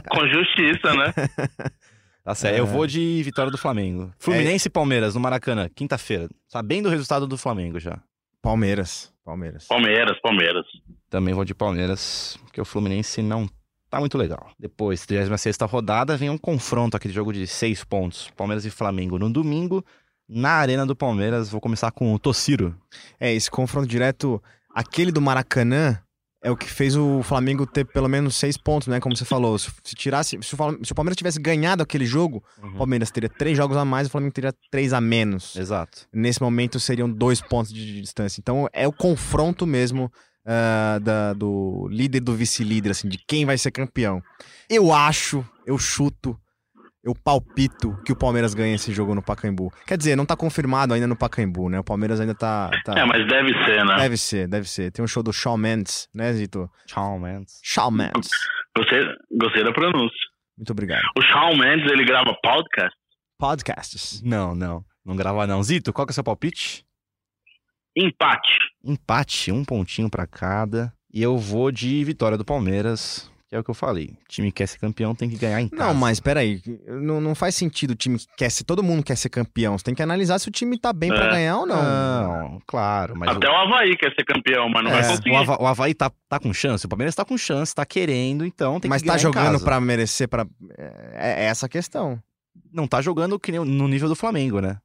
Com, 0.10 0.20
com 0.20 0.28
justiça, 0.28 0.94
né? 0.96 1.14
Tá 2.26 2.34
certo, 2.34 2.56
É. 2.56 2.60
eu 2.60 2.66
vou 2.66 2.88
de 2.88 3.22
vitória 3.24 3.52
do 3.52 3.58
Flamengo. 3.58 4.12
Fluminense 4.18 4.68
e 4.68 4.72
Palmeiras 4.72 5.14
no 5.14 5.22
Maracanã, 5.22 5.70
quinta-feira. 5.74 6.28
Sabendo 6.48 6.88
o 6.88 6.92
resultado 6.92 7.28
do 7.28 7.38
Flamengo 7.38 7.80
já. 7.80 8.02
Palmeiras, 8.42 9.14
Palmeiras. 9.24 9.68
Palmeiras, 9.68 10.20
Palmeiras. 10.22 10.66
Também 11.10 11.34
vou 11.36 11.46
de 11.46 11.54
Palmeiras, 11.54 12.38
porque 12.42 12.60
o 12.60 12.66
Fluminense 12.66 13.22
não 13.22 13.48
tá 13.92 14.00
muito 14.00 14.18
legal. 14.18 14.50
Depois, 14.60 15.06
36 15.06 15.56
rodada, 15.70 16.18
vem 16.18 16.30
um 16.32 16.38
confronto, 16.38 16.98
aquele 16.98 17.14
jogo 17.14 17.32
de 17.32 17.46
seis 17.46 17.84
pontos. 17.84 18.30
Palmeiras 18.36 18.66
e 18.66 18.72
Flamengo 18.72 19.20
no 19.20 19.30
domingo, 19.32 19.86
na 20.28 20.54
Arena 20.54 20.86
do 20.86 20.96
Palmeiras. 20.96 21.50
Vou 21.50 21.62
começar 21.62 21.92
com 21.92 22.12
o 22.14 22.20
Tociro. 22.20 22.76
É, 23.20 23.32
esse 23.34 23.50
confronto 23.52 23.88
direto, 23.88 24.42
aquele 24.74 25.12
do 25.12 25.22
Maracanã, 25.22 26.00
é 26.46 26.52
o 26.52 26.56
que 26.56 26.70
fez 26.70 26.96
o 26.96 27.24
Flamengo 27.24 27.66
ter 27.66 27.86
pelo 27.86 28.08
menos 28.08 28.36
seis 28.36 28.56
pontos, 28.56 28.88
né? 28.88 29.00
Como 29.00 29.16
você 29.18 29.26
falou. 29.26 29.58
Se, 29.58 29.72
se 29.84 29.96
tirasse. 29.96 30.38
Se 30.44 30.54
o, 30.56 30.86
se 30.86 30.92
o 30.92 30.96
Palmeiras 30.96 31.18
tivesse 31.18 31.40
ganhado 31.40 31.82
aquele 31.82 32.06
jogo, 32.06 32.44
o 32.62 32.78
Palmeiras 32.78 33.10
teria 33.10 33.28
três 33.30 33.58
jogos 33.58 33.76
a 33.76 33.84
mais, 33.84 34.08
o 34.08 34.12
Flamengo 34.12 34.32
teria 34.34 34.54
três 34.70 34.94
a 34.94 35.02
menos. 35.02 35.56
Exato. 35.56 36.08
Nesse 36.14 36.42
momento 36.42 36.80
seriam 36.80 37.10
dois 37.10 37.42
pontos 37.42 37.74
de, 37.74 37.84
de 37.86 38.00
distância. 38.02 38.40
Então 38.40 38.68
é 38.72 38.88
o 38.88 38.94
confronto 38.94 39.66
mesmo 39.66 40.12
ah, 40.46 41.00
da- 41.02 41.34
do 41.34 41.88
líder 41.90 42.20
e 42.20 42.22
do 42.22 42.36
vice-líder, 42.36 42.92
assim, 42.92 43.10
de 43.10 43.18
quem 43.28 43.44
vai 43.46 43.58
ser 43.58 43.72
campeão. 43.72 44.22
Eu 44.70 44.94
acho, 44.94 45.44
eu 45.66 45.78
chuto, 45.80 46.40
eu 47.06 47.14
palpito 47.14 47.96
que 48.04 48.12
o 48.12 48.16
Palmeiras 48.16 48.56
ganha 48.56 48.74
esse 48.74 48.92
jogo 48.92 49.14
no 49.14 49.22
Pacaembu. 49.22 49.72
Quer 49.86 49.96
dizer, 49.98 50.16
não 50.16 50.26
tá 50.26 50.36
confirmado 50.36 50.92
ainda 50.94 51.06
no 51.06 51.16
Pacaembu, 51.16 51.70
né? 51.70 51.80
O 51.80 51.84
Palmeiras 51.84 52.20
ainda 52.20 52.34
tá. 52.34 52.72
tá- 52.84 52.98
É, 52.98 53.06
mas 53.06 53.28
deve 53.28 53.54
ser, 53.64 53.86
né? 53.86 53.96
Deve 53.98 54.18
ser, 54.18 54.48
deve 54.48 54.68
ser. 54.68 54.92
Tem 54.92 55.06
um 55.06 55.08
show 55.08 55.22
do 55.22 55.32
Shawn 55.32 55.56
Mendes, 55.58 56.10
né, 56.14 56.34
Zito? 56.34 56.68
Tchau, 56.88 57.20
man. 57.20 57.44
Shawn 57.64 57.92
Mendes. 57.92 58.30
Gostei, 58.76 59.02
gostei 59.40 59.64
da 59.64 59.72
pronúncia. 59.72 60.18
Muito 60.58 60.72
obrigado. 60.72 61.04
O 61.18 61.22
Shawn 61.22 61.56
Mendes, 61.58 61.92
ele 61.92 62.04
grava 62.04 62.34
podcast? 62.42 62.96
Podcasts. 63.38 64.22
Não, 64.24 64.56
não. 64.56 64.84
Não 65.06 65.16
grava 65.16 65.46
não. 65.46 65.62
Zito, 65.62 65.94
qual 65.94 66.08
que 66.08 66.12
é 66.12 66.14
o 66.14 66.16
seu 66.16 66.24
palpite? 66.24 66.84
Empate. 67.96 68.58
Empate, 68.84 69.52
um 69.52 69.64
pontinho 69.64 70.10
pra 70.10 70.26
cada. 70.26 70.92
E 71.14 71.22
eu 71.22 71.38
vou 71.38 71.72
de 71.72 72.04
vitória 72.04 72.38
do 72.38 72.44
Palmeiras, 72.44 73.32
que 73.48 73.56
é 73.56 73.60
o 73.60 73.64
que 73.64 73.70
eu 73.70 73.76
falei. 73.76 74.08
O 74.08 74.28
time 74.28 74.52
que 74.52 74.58
quer 74.58 74.68
ser 74.68 74.80
campeão 74.80 75.14
tem 75.14 75.30
que 75.30 75.38
ganhar 75.38 75.62
em 75.62 75.68
casa. 75.70 75.84
Não, 75.84 75.94
mas 75.94 76.20
peraí. 76.20 76.62
Não, 76.88 77.22
não 77.22 77.36
faz 77.36 77.54
sentido 77.56 77.92
o 77.92 77.96
time 77.96 78.18
que 78.18 78.26
quer 78.38 78.50
ser. 78.50 78.64
Todo 78.64 78.82
mundo 78.82 79.04
quer 79.04 79.16
ser 79.16 79.30
campeão. 79.30 79.78
Você 79.78 79.84
tem 79.84 79.94
que 79.94 80.02
analisar 80.02 80.40
se 80.40 80.48
o 80.48 80.52
time 80.52 80.78
tá 80.80 80.92
bem 80.92 81.10
pra 81.10 81.28
É. 81.28 81.30
ganhar 81.32 81.58
ou 81.60 81.66
não. 81.68 81.82
Não, 81.84 82.62
claro, 82.66 83.16
mas 83.16 83.30
Até 83.36 83.48
o, 83.48 83.52
o 83.52 83.56
Havaí 83.56 83.96
quer 83.98 84.14
ser 84.16 84.26
campeão, 84.26 84.68
mas 84.70 84.84
não 84.84 84.92
vai 84.92 85.02
É, 85.02 85.08
conseguir. 85.10 85.32
o, 85.32 85.38
Hava- 85.38 85.62
o 85.62 85.68
Havaí 85.68 85.94
tá, 85.94 86.12
tá 86.28 86.40
com 86.40 86.52
chance, 86.54 86.86
o 86.86 86.90
Palmeiras 86.90 87.14
tá 87.14 87.24
com 87.24 87.38
chance, 87.38 87.74
tá 87.76 87.86
querendo, 87.86 88.44
então 88.46 88.80
tem 88.80 88.90
Mas 88.90 89.02
que 89.04 89.08
tá 89.08 89.14
ganhar 89.14 89.20
em 89.20 89.24
jogando 89.24 89.52
casa. 89.54 89.64
pra 89.66 89.80
merecer, 89.80 90.28
pra. 90.28 90.46
É, 90.78 91.44
é 91.44 91.46
essa 91.46 91.68
a 91.68 91.70
questão. 91.70 92.20
Não 92.74 92.88
tá 92.88 93.02
jogando 93.02 93.40
que 93.40 93.52
nem 93.52 93.64
no 93.64 93.88
nível 93.88 94.10
do 94.10 94.16
Flamengo, 94.16 94.60
né? 94.60 94.78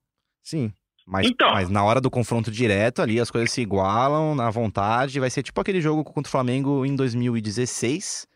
Sim. 0.43 0.73
Mas, 1.07 1.27
Então. 1.27 1.51
mas 1.53 1.69
na 1.69 1.83
hora 1.83 2.01
do 2.01 2.11
confronto 2.11 2.51
direto 2.53 3.01
ali, 3.03 3.19
as 3.19 3.31
coisas 3.31 3.51
se 3.51 3.61
igualam 3.63 4.35
na 4.35 4.49
vontade. 4.51 5.19
Vai 5.19 5.31
ser 5.31 5.43
tipo 5.43 5.61
aquele 5.61 5.81
jogo 5.81 6.05
contra 6.05 6.29
o 6.29 6.31
Flamengo 6.31 6.85
em 6.87 6.95
2016, 6.95 8.27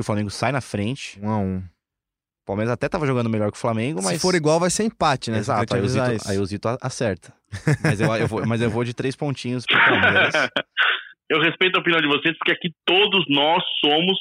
que 0.00 0.02
o 0.02 0.06
Flamengo 0.06 0.30
sai 0.30 0.50
na 0.52 0.60
frente. 0.60 1.18
Um 1.22 1.28
a 1.30 1.38
um. 1.38 1.58
O 1.58 2.46
Palmeiras 2.46 2.72
até 2.72 2.88
tava 2.88 3.06
jogando 3.06 3.28
melhor 3.30 3.50
que 3.52 3.58
o 3.58 3.60
Flamengo, 3.60 4.00
mas. 4.02 4.14
Se 4.14 4.18
for 4.18 4.34
igual, 4.34 4.58
vai 4.58 4.70
ser 4.70 4.84
empate, 4.84 5.30
né? 5.30 5.38
Exato, 5.38 5.74
aí 5.74 5.82
o, 5.82 5.88
Zito, 5.88 6.28
aí 6.28 6.38
o 6.38 6.44
Zito 6.46 6.68
acerta. 6.80 7.32
Mas 7.82 8.00
eu, 8.00 8.12
eu 8.16 8.26
vou, 8.26 8.46
mas 8.46 8.60
eu 8.60 8.70
vou 8.70 8.82
de 8.82 8.94
três 8.94 9.14
pontinhos 9.14 9.64
pro 9.66 9.76
Palmeiras. 9.76 10.32
Eu 11.32 11.40
respeito 11.40 11.76
a 11.76 11.80
opinião 11.80 12.00
de 12.00 12.08
vocês, 12.08 12.36
porque 12.36 12.50
aqui 12.50 12.74
todos 12.84 13.24
nós 13.28 13.62
somos 13.80 14.18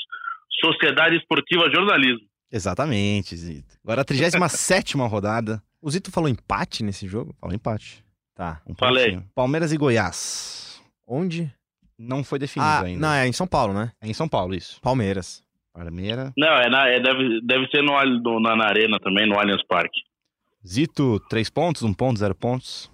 Sociedade 0.63 1.15
Esportiva 1.15 1.63
Jornalismo. 1.74 2.21
Exatamente, 2.51 3.36
Zito. 3.36 3.75
Agora 3.83 4.01
a 4.01 4.05
37 4.05 4.95
rodada. 4.95 5.59
O 5.81 5.89
Zito 5.89 6.12
falou 6.12 6.29
empate 6.29 6.83
nesse 6.83 7.07
jogo? 7.07 7.36
Fala 7.41 7.51
um 7.51 7.55
empate. 7.55 8.05
Tá. 8.36 8.62
Um 8.67 8.75
Falei. 8.75 9.05
pontinho. 9.05 9.29
Palmeiras 9.33 9.71
e 9.71 9.77
Goiás. 9.77 10.79
Onde? 11.07 11.51
Não 11.98 12.24
foi 12.24 12.38
definido 12.38 12.69
Ah, 12.69 12.81
ainda. 12.81 13.00
não, 13.01 13.13
é 13.13 13.27
em 13.27 13.33
São 13.33 13.48
Paulo, 13.48 13.74
né? 13.74 13.91
É 14.00 14.07
em 14.07 14.13
São 14.13 14.29
Paulo, 14.29 14.53
isso. 14.53 14.79
Palmeiras. 14.79 15.43
Palmeiras. 15.73 16.31
Não, 16.38 16.47
é, 16.47 16.69
na- 16.69 16.88
é- 16.88 16.99
deve, 16.99 17.41
deve 17.41 17.67
ser 17.67 17.81
no, 17.83 17.93
no- 18.21 18.39
na, 18.39 18.55
na 18.55 18.65
Arena 18.65 18.97
também, 18.99 19.27
no 19.27 19.39
Allianz 19.39 19.61
Parque. 19.67 19.99
Zito, 20.67 21.19
três 21.29 21.49
pontos, 21.49 21.83
um 21.83 21.93
ponto, 21.93 22.19
zero 22.19 22.35
pontos. 22.35 22.91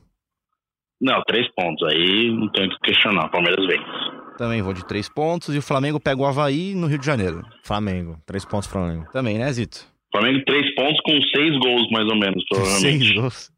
Não, 1.02 1.22
três 1.28 1.48
pontos. 1.56 1.88
Aí 1.90 2.32
não 2.32 2.50
tem 2.52 2.68
o 2.68 2.70
que 2.70 2.80
questionar. 2.80 3.30
Palmeiras 3.30 3.66
vence. 3.66 4.38
Também 4.38 4.62
vou 4.62 4.74
de 4.74 4.86
três 4.86 5.10
pontos. 5.10 5.54
E 5.54 5.58
o 5.58 5.62
Flamengo 5.62 6.00
pega 6.00 6.22
o 6.22 6.26
Havaí 6.26 6.76
no 6.76 6.88
Rio 6.88 7.00
de 7.00 7.06
Janeiro. 7.06 7.42
Flamengo. 7.64 8.18
Três 8.26 8.46
pontos 8.46 8.68
Flamengo. 8.70 9.06
Também, 9.12 9.38
né, 9.38 9.52
Zito? 9.52 9.86
Flamengo 10.12 10.44
três 10.46 10.74
pontos 10.76 11.00
com 11.06 11.12
seis 11.36 11.58
gols, 11.60 11.90
mais 11.92 12.08
ou 12.08 12.16
menos, 12.18 12.44
provavelmente. 12.50 13.00
Seis 13.06 13.12
gols. 13.14 13.52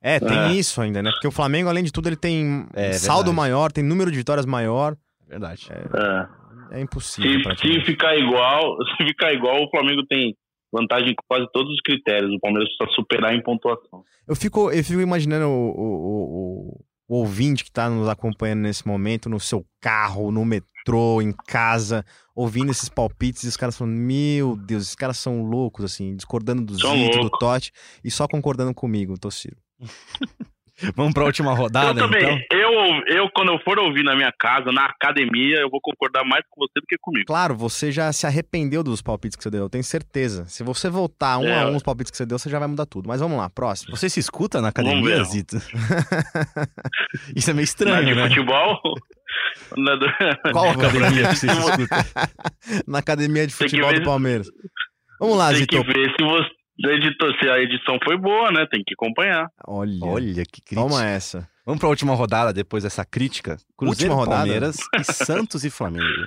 É, 0.00 0.18
tem 0.18 0.36
É. 0.38 0.52
isso 0.52 0.80
ainda, 0.80 1.02
né? 1.02 1.10
Porque 1.12 1.28
o 1.28 1.32
Flamengo, 1.32 1.68
além 1.68 1.84
de 1.84 1.92
tudo, 1.92 2.08
ele 2.08 2.16
tem 2.16 2.66
É, 2.74 2.92
saldo 2.94 3.24
verdade. 3.26 3.36
maior, 3.36 3.70
tem 3.72 3.84
número 3.84 4.10
de 4.10 4.16
vitórias 4.16 4.46
maior. 4.46 4.96
Verdade. 5.28 5.68
É. 5.70 5.74
É 5.76 6.41
impossível. 6.80 7.30
Se, 7.30 7.36
se 7.38 7.42
praticamente. 7.42 7.84
ficar 7.86 8.16
igual, 8.16 8.76
se 8.96 9.04
ficar 9.04 9.32
igual, 9.32 9.62
o 9.64 9.70
Flamengo 9.70 10.04
tem 10.06 10.34
vantagem 10.72 11.10
em 11.10 11.14
quase 11.28 11.46
todos 11.52 11.70
os 11.72 11.80
critérios. 11.82 12.32
O 12.34 12.40
Palmeiras 12.40 12.68
precisa 12.76 12.94
superar 12.96 13.34
em 13.34 13.42
pontuação. 13.42 14.02
Eu 14.26 14.34
fico, 14.34 14.70
eu 14.70 14.82
fico 14.82 15.00
imaginando 15.00 15.46
o, 15.46 15.70
o, 15.70 16.78
o- 16.78 16.84
o 17.08 17.16
ouvinte 17.16 17.62
que 17.62 17.70
tá 17.70 17.90
nos 17.90 18.08
acompanhando 18.08 18.60
nesse 18.60 18.86
momento, 18.88 19.28
no 19.28 19.38
seu 19.38 19.66
carro, 19.82 20.30
no 20.32 20.46
metrô, 20.46 21.20
em 21.20 21.30
casa, 21.46 22.06
ouvindo 22.34 22.70
esses 22.70 22.88
palpites 22.88 23.42
e 23.42 23.48
os 23.48 23.56
caras 23.56 23.76
falando: 23.76 23.94
Meu 23.94 24.56
Deus, 24.56 24.84
esses 24.84 24.94
caras 24.94 25.18
são 25.18 25.42
loucos, 25.42 25.84
assim, 25.84 26.16
discordando 26.16 26.62
do 26.64 26.78
São 26.80 26.96
Zito, 26.96 27.18
do. 27.20 27.30
Totti 27.30 27.70
e 28.02 28.10
só 28.10 28.26
concordando 28.26 28.72
comigo, 28.72 29.18
Tossiro. 29.18 29.56
Vamos 30.96 31.12
pra 31.14 31.24
última 31.24 31.54
rodada, 31.54 32.00
eu 32.00 32.04
também. 32.06 32.22
então? 32.22 32.38
Eu, 32.58 32.72
eu, 33.06 33.30
quando 33.34 33.52
eu 33.52 33.58
for 33.60 33.78
ouvir 33.78 34.02
na 34.02 34.14
minha 34.16 34.32
casa, 34.38 34.70
na 34.72 34.86
academia, 34.86 35.58
eu 35.58 35.70
vou 35.70 35.80
concordar 35.80 36.24
mais 36.24 36.42
com 36.50 36.60
você 36.60 36.80
do 36.80 36.86
que 36.86 36.96
comigo. 37.00 37.26
Claro, 37.26 37.54
você 37.54 37.90
já 37.92 38.12
se 38.12 38.26
arrependeu 38.26 38.82
dos 38.82 39.00
palpites 39.02 39.36
que 39.36 39.42
você 39.42 39.50
deu, 39.50 39.62
eu 39.62 39.70
tenho 39.70 39.84
certeza. 39.84 40.44
Se 40.46 40.62
você 40.64 40.88
voltar 40.90 41.38
um 41.38 41.46
É. 41.48 41.60
a 41.62 41.66
um 41.66 41.76
os 41.76 41.82
palpites 41.82 42.10
que 42.10 42.16
você 42.16 42.26
deu, 42.26 42.38
você 42.38 42.48
já 42.50 42.58
vai 42.58 42.68
mudar 42.68 42.86
tudo. 42.86 43.08
Mas 43.08 43.20
vamos 43.20 43.36
lá, 43.38 43.48
próximo. 43.50 43.96
Você 43.96 44.08
se 44.08 44.20
escuta 44.20 44.60
na 44.60 44.70
Vamos 44.74 44.90
academia, 44.92 45.16
ver. 45.18 45.24
Zito? 45.24 45.56
Isso 47.36 47.50
é 47.50 47.54
meio 47.54 47.62
Na 47.62 47.62
estranho, 47.64 48.06
de 48.06 48.14
né? 48.14 48.28
futebol. 48.28 48.80
na 49.76 49.96
do- 49.96 50.52
Qual 50.52 50.70
academia 50.70 51.28
que 51.28 51.36
você 51.36 51.48
se 51.48 51.58
escuta? 51.58 51.96
Na 52.86 52.98
academia 52.98 53.46
de 53.46 53.56
Tem 53.56 53.68
futebol 53.68 53.90
ver- 53.90 54.00
do 54.00 54.04
Palmeiras. 54.04 54.48
Vamos 55.20 55.36
lá, 55.38 55.48
Tem 55.48 55.58
Zito. 55.58 55.84
que 55.84 55.92
ver 55.92 56.10
se 56.18 56.24
você 56.24 56.48
editou, 56.78 57.32
se 57.38 57.48
a 57.48 57.58
edição 57.58 57.98
foi 58.04 58.16
boa, 58.16 58.50
né? 58.50 58.66
Tem 58.70 58.82
que 58.84 58.94
acompanhar. 58.94 59.48
Olha, 59.66 60.04
Olha 60.04 60.44
que 60.44 60.62
crítica. 60.62 60.76
toma 60.76 61.04
essa. 61.06 61.48
Vamos 61.64 61.78
pra 61.80 61.88
última 61.88 62.14
rodada 62.14 62.52
depois 62.52 62.82
dessa 62.82 63.04
crítica. 63.04 63.56
Cruzeiro, 63.76 64.12
Última 64.12 64.14
rodada? 64.14 64.36
Palmeiras 64.42 64.76
e 64.98 65.04
Santos 65.12 65.64
e 65.64 65.70
Flamengo. 65.70 66.26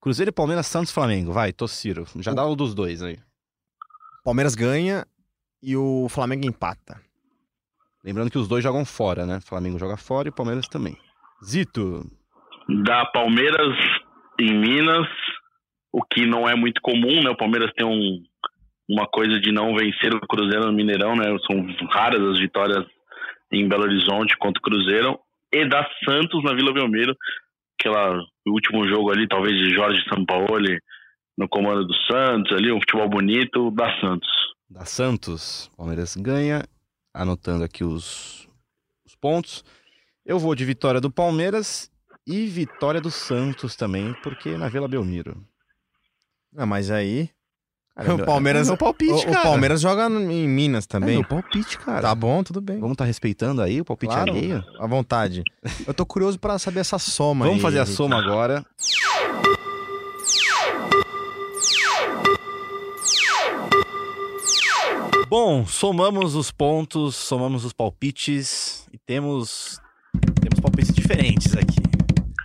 Cruzeiro 0.00 0.28
e 0.30 0.32
Palmeiras, 0.32 0.66
Santos 0.66 0.90
e 0.90 0.94
Flamengo. 0.94 1.32
Vai, 1.32 1.52
Tossiro. 1.52 2.06
Já 2.20 2.32
dá 2.32 2.46
o 2.46 2.54
dos 2.54 2.74
dois 2.74 3.02
aí. 3.02 3.18
Palmeiras 4.24 4.54
ganha 4.54 5.04
e 5.62 5.76
o 5.76 6.06
Flamengo 6.08 6.46
empata. 6.46 7.00
Lembrando 8.04 8.30
que 8.30 8.38
os 8.38 8.46
dois 8.46 8.62
jogam 8.62 8.84
fora, 8.84 9.26
né? 9.26 9.40
Flamengo 9.40 9.78
joga 9.78 9.96
fora 9.96 10.28
e 10.28 10.30
o 10.30 10.34
Palmeiras 10.34 10.68
também. 10.68 10.96
Zito. 11.44 12.06
Da 12.84 13.06
Palmeiras 13.06 13.74
em 14.38 14.54
Minas, 14.56 15.08
o 15.92 16.00
que 16.04 16.24
não 16.26 16.48
é 16.48 16.54
muito 16.54 16.80
comum, 16.80 17.22
né? 17.24 17.30
O 17.30 17.36
Palmeiras 17.36 17.72
tem 17.76 17.84
um, 17.84 18.22
uma 18.88 19.06
coisa 19.06 19.38
de 19.40 19.52
não 19.52 19.74
vencer 19.74 20.14
o 20.14 20.20
Cruzeiro 20.20 20.66
no 20.66 20.72
Mineirão, 20.72 21.14
né? 21.14 21.24
São 21.46 21.86
raras 21.90 22.22
as 22.22 22.40
vitórias 22.40 22.86
em 23.52 23.68
Belo 23.68 23.82
Horizonte 23.82 24.36
contra 24.38 24.58
o 24.58 24.62
Cruzeiro. 24.62 25.18
E 25.52 25.68
da 25.68 25.86
Santos 26.04 26.42
na 26.42 26.54
Vila 26.54 26.72
Belmiro, 26.72 27.16
aquela 27.78 28.18
o 28.46 28.52
último 28.52 28.86
jogo 28.88 29.10
ali, 29.10 29.28
talvez 29.28 29.54
de 29.54 29.74
Jorge 29.74 30.02
Sampaoli 30.08 30.78
no 31.36 31.48
comando 31.48 31.86
do 31.86 31.94
Santos, 32.10 32.52
ali, 32.56 32.72
um 32.72 32.80
futebol 32.80 33.08
bonito 33.08 33.70
da 33.70 33.88
Santos. 34.00 34.28
Da 34.68 34.84
Santos. 34.84 35.70
Palmeiras 35.76 36.16
ganha. 36.16 36.64
Anotando 37.14 37.64
aqui 37.64 37.84
os, 37.84 38.48
os 39.06 39.14
pontos. 39.14 39.64
Eu 40.26 40.38
vou 40.38 40.54
de 40.54 40.64
vitória 40.64 41.00
do 41.00 41.10
Palmeiras 41.10 41.90
e 42.26 42.46
vitória 42.46 43.00
do 43.00 43.10
Santos 43.10 43.76
também, 43.76 44.12
porque 44.22 44.56
na 44.56 44.68
Vila 44.68 44.88
Belmiro. 44.88 45.42
Ah, 46.56 46.66
mas 46.66 46.90
aí. 46.90 47.30
O 47.98 48.24
Palmeiras- 48.24 48.68
é 48.68 48.70
meu 48.70 48.76
palpite, 48.76 49.12
o, 49.12 49.16
o 49.16 49.24
cara. 49.32 49.42
Palmeiras 49.42 49.80
joga 49.80 50.06
em 50.08 50.46
Minas 50.48 50.84
É 50.84 50.86
também. 50.88 51.14
meu 51.18 51.24
palpite, 51.26 51.76
cara. 51.78 52.00
Tá 52.02 52.14
bom, 52.14 52.44
tudo 52.44 52.60
bem. 52.60 52.78
Vamos 52.78 52.92
estar 52.92 53.04
respeitando 53.04 53.60
aí 53.60 53.80
o 53.80 53.84
palpite 53.84 54.12
Claro, 54.14 54.30
alheio? 54.30 54.64
à 54.78 54.86
vontade. 54.86 55.42
Eu 55.86 55.92
tô 55.92 56.06
curioso 56.06 56.38
pra 56.38 56.58
saber 56.58 56.80
essa 56.80 56.98
soma 56.98 57.44
Vamos 57.46 57.58
aí, 57.58 57.62
fazer 57.62 57.80
a 57.80 57.86
soma 57.86 58.16
agora. 58.18 58.64
Bom, 65.28 65.66
somamos 65.66 66.34
os 66.34 66.50
pontos, 66.50 67.14
somamos 67.14 67.64
os 67.64 67.72
palpites 67.72 68.86
e 68.92 68.98
temos 68.98 69.78
temos 70.40 70.60
palpites 70.60 70.94
diferentes 70.94 71.54
aqui. 71.54 71.97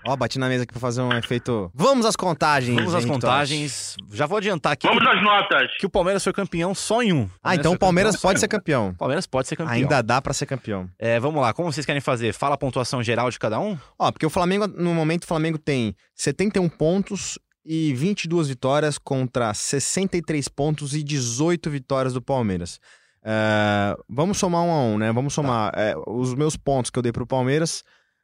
Ó, 0.06 0.16
bati 0.18 0.38
na 0.38 0.50
mesa 0.50 0.64
aqui 0.64 0.74
pra 0.74 0.80
fazer 0.82 1.02
um 1.02 1.14
efeito. 1.14 1.72
Vamos 1.74 2.06
às 2.06 2.16
contagens. 2.16 2.76
Vamos 2.76 2.94
às 2.94 3.04
Henrique 3.04 3.14
contagens. 3.14 3.96
Já 4.12 4.26
vou 4.26 4.38
adiantar 4.38 4.74
aqui 4.74 4.88
Vamos 4.88 5.06
às 5.08 5.24
notas! 5.24 5.72
que 5.80 5.86
o 5.86 5.90
Palmeiras 5.90 6.24
foi 6.24 6.34
campeão 6.34 6.76
só 6.76 7.02
em 7.02 7.14
um. 7.14 7.30
Ah, 7.42 7.56
então 7.56 7.74
o 7.74 7.80
Palmeiras 7.80 8.18
pode 8.18 8.40
ser 8.40 8.48
campeão. 8.48 8.90
O 8.90 8.96
Palmeiras 8.98 9.26
pode 9.26 9.48
ser 9.48 9.56
campeão. 9.56 9.74
Ainda 9.74 10.02
dá 10.02 10.22
pra 10.22 10.34
ser 10.34 10.46
campeão. 10.46 10.90
É, 11.00 11.20
vamos 11.20 11.42
lá, 11.42 11.54
como 11.54 11.72
vocês 11.72 11.86
querem 11.86 12.02
fazer? 12.02 12.34
Fala 12.34 12.56
a 12.56 12.58
pontuação 12.58 13.02
geral 13.02 13.30
de 13.30 13.40
cada 13.40 13.60
um? 13.60 13.78
Ó, 13.98 14.12
porque 14.12 14.26
o 14.26 14.30
Flamengo, 14.30 14.68
no 14.68 14.94
momento, 14.94 15.24
o 15.24 15.28
Flamengo 15.28 15.58
tem 15.58 15.96
71 16.16 16.68
pontos 16.70 17.40
e 17.66 17.94
22 17.94 18.50
vitórias 18.50 18.98
contra 18.98 19.54
63 19.54 20.48
pontos 20.50 20.94
e 20.94 21.02
18 21.02 21.70
vitórias 21.70 22.14
do 22.14 22.22
Palmeiras. 22.22 22.80
É, 23.24 23.96
vamos 24.10 24.38
somar 24.38 24.64
um 24.64 24.72
a 24.72 24.82
um, 24.84 24.98
né? 24.98 25.12
Vamos 25.14 25.34
somar 25.34 25.72
é, 25.76 25.96
os 26.08 26.34
meus 26.34 26.58
pontos 26.58 26.92
que 26.92 27.00
eu 27.00 27.04
dei 27.04 27.14
pro 27.14 27.26
Palmeiras. 27.26 27.84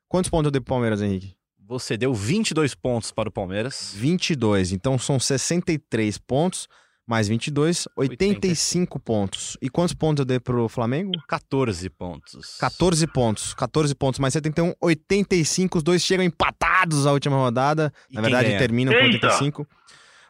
Quantos 0.09 0.29
pontos 0.29 0.47
eu 0.47 0.51
dei 0.51 0.59
pro 0.59 0.73
Palmeiras, 0.73 1.01
Henrique? 1.01 1.38
Você 1.69 1.95
deu 1.95 2.15
22 2.15 2.73
pontos 2.73 3.11
para 3.11 3.29
o 3.29 3.31
Palmeiras. 3.31 3.93
22. 3.95 4.71
Então 4.71 4.97
são 4.97 5.19
63 5.19 6.17
pontos, 6.17 6.67
mais 7.07 7.27
22, 7.27 7.87
85 7.95 8.99
pontos. 8.99 9.55
E 9.61 9.69
quantos 9.69 9.93
pontos 9.93 10.21
eu 10.21 10.25
dei 10.25 10.39
pro 10.39 10.67
Flamengo? 10.67 11.11
14 11.27 11.87
pontos. 11.91 12.57
14 12.57 13.05
pontos. 13.05 13.53
14 13.53 13.93
pontos 13.93 14.19
mais 14.19 14.33
71, 14.33 14.73
85. 14.81 15.77
Os 15.77 15.83
dois 15.83 16.01
chegam 16.01 16.25
empatados 16.25 17.05
à 17.05 17.11
última 17.11 17.35
rodada. 17.37 17.93
E 18.09 18.15
Na 18.15 18.21
verdade, 18.21 18.47
ganha? 18.47 18.57
terminam 18.57 18.91
com 18.91 18.99
Eita! 19.01 19.27
85. 19.27 19.67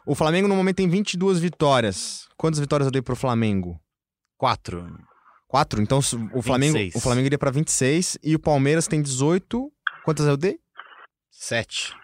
O 0.04 0.14
Flamengo 0.14 0.46
no 0.46 0.54
momento 0.54 0.76
tem 0.76 0.90
22 0.90 1.38
vitórias. 1.38 2.28
Quantas 2.36 2.60
vitórias 2.60 2.84
eu 2.84 2.92
dei 2.92 3.00
pro 3.00 3.16
Flamengo? 3.16 3.80
4. 4.36 4.94
4. 5.48 5.80
Então 5.80 6.00
o 6.34 6.42
Flamengo, 6.42 6.74
26. 6.74 6.94
o 6.96 7.00
Flamengo 7.00 7.24
iria 7.24 7.38
pra 7.38 7.50
26 7.50 8.18
e 8.22 8.34
o 8.34 8.38
Palmeiras 8.38 8.86
tem 8.86 9.00
18. 9.00 9.72
Quantas 10.04 10.26
eu 10.26 10.36
dei? 10.36 10.58
7. 11.42 11.94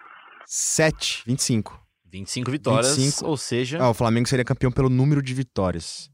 7, 0.47 1.23
25. 1.27 1.79
25 2.11 2.51
vitórias, 2.51 2.97
25. 2.97 3.29
ou 3.29 3.37
seja... 3.37 3.79
Ah, 3.79 3.91
o 3.91 3.95
Flamengo 3.95 4.27
seria 4.27 4.47
campeão 4.47 4.73
pelo 4.73 4.89
número 4.89 5.21
de 5.21 5.35
vitórias. 5.35 6.09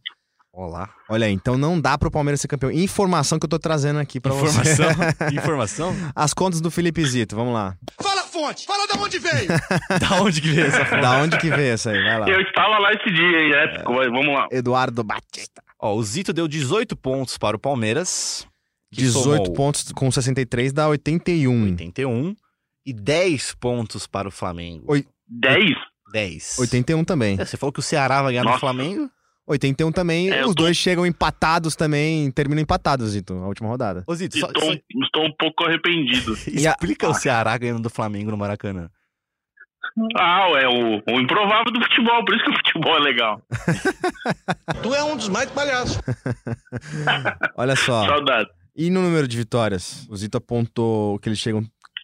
Olá. 0.53 0.91
Olha 1.09 1.29
aí, 1.29 1.33
então 1.33 1.57
não 1.57 1.81
dá 1.81 1.97
pro 1.97 2.11
Palmeiras 2.11 2.41
ser 2.41 2.49
campeão. 2.49 2.73
Informação 2.73 3.39
que 3.39 3.45
eu 3.45 3.49
tô 3.49 3.61
trazendo 3.61 4.01
aqui 4.01 4.19
pra 4.21 4.35
Informação. 4.35 4.87
você. 4.93 5.15
Informação? 5.33 5.95
As 6.17 6.35
contas 6.35 6.61
do 6.61 6.69
Felipe 6.69 7.07
Zito, 7.07 7.37
vamos 7.37 7.55
lá. 7.55 7.77
Fala 8.01 8.23
fonte, 8.23 8.67
fala 8.67 8.89
de 8.89 8.99
onde 8.99 9.19
veio. 9.21 9.49
da 10.01 10.21
onde 10.21 10.41
que 10.41 10.49
veio 10.49 10.67
essa 10.67 10.85
foto? 10.85 11.01
Da 11.01 11.17
onde 11.19 11.39
que 11.39 11.49
veio 11.49 11.73
essa 11.75 11.91
aí? 11.91 12.03
Vai 12.03 12.19
lá. 12.19 12.29
Eu 12.29 12.41
estava 12.41 12.79
lá 12.81 12.93
esse 12.93 13.09
dia, 13.09 13.41
hein? 13.41 13.53
Épico, 13.55 13.93
mas 13.95 14.07
vamos 14.09 14.35
lá. 14.35 14.49
Eduardo 14.51 15.05
Batista. 15.05 15.63
Ó, 15.81 15.95
o 15.95 16.03
Zito 16.03 16.33
deu 16.33 16.49
18 16.49 16.97
pontos 16.97 17.39
para 17.39 17.57
o 17.57 17.61
Palmeiras. 17.61 18.45
que 18.91 19.01
18 19.01 19.23
somou 19.23 19.53
pontos 19.53 19.93
com 19.93 20.11
63 20.11 20.73
dá 20.73 20.89
81. 20.89 21.71
81. 21.71 22.35
E 22.85 22.93
10 22.93 23.55
pontos 23.55 24.07
para 24.07 24.29
o 24.29 24.31
Flamengo. 24.31 24.85
Oi. 24.89 25.07
10? 25.29 25.75
10. 26.13 26.59
81 26.59 27.05
também. 27.05 27.41
É, 27.41 27.45
Você 27.45 27.57
falou 27.57 27.73
que 27.73 27.81
o 27.81 27.83
Ceará 27.83 28.23
vai 28.23 28.33
ganhar 28.33 28.43
no 28.45 28.51
Nossa. 28.51 28.61
Flamengo? 28.61 29.11
81 29.47 29.91
também. 29.93 30.31
É, 30.31 30.43
Os 30.43 30.55
tô- 30.55 30.63
dois 30.63 30.77
chegam 30.77 31.05
empatados 31.07 31.75
também, 31.75 32.31
terminam 32.31 32.63
empatados, 32.63 33.11
Zito, 33.11 33.35
a 33.35 33.47
última 33.49 33.69
rodada. 33.69 34.05
Ô, 34.07 34.15
Zito, 34.15 34.39
só, 34.39 34.47
Estou, 34.47 34.63
só- 34.63 34.73
estou 35.05 35.25
um 35.25 35.33
pouco 35.39 35.65
arrependido. 35.65 36.35
E 36.53 36.67
a- 36.67 36.71
explica 36.73 37.09
o 37.09 37.15
Ceará 37.15 37.57
ganhando 37.59 37.83
do 37.83 37.91
Flamengo 37.91 38.31
no 38.31 38.37
Maracanã. 38.37 38.89
Ah, 40.19 40.49
é 40.57 40.67
o, 40.69 41.03
o 41.07 41.21
improvável 41.21 41.71
do 41.73 41.83
futebol, 41.83 42.25
por 42.25 42.35
isso 42.35 42.45
que 42.45 42.51
o 42.51 42.55
futebol 42.57 42.97
é 42.97 43.01
legal. 43.01 43.43
tu 44.83 44.95
é 44.95 45.03
um 45.05 45.17
dos 45.17 45.29
mais 45.29 45.51
palhaços. 45.51 46.01
Olha 47.57 47.77
só. 47.77 48.07
Saudade. 48.07 48.49
E 48.75 48.89
no 48.91 49.03
número 49.03 49.29
de 49.29 49.37
vitórias? 49.37 50.07
O 50.09 50.17
Zito 50.17 50.39
apontou 50.39 51.19
que 51.19 51.29
eles 51.29 51.39
chegam. 51.39 51.63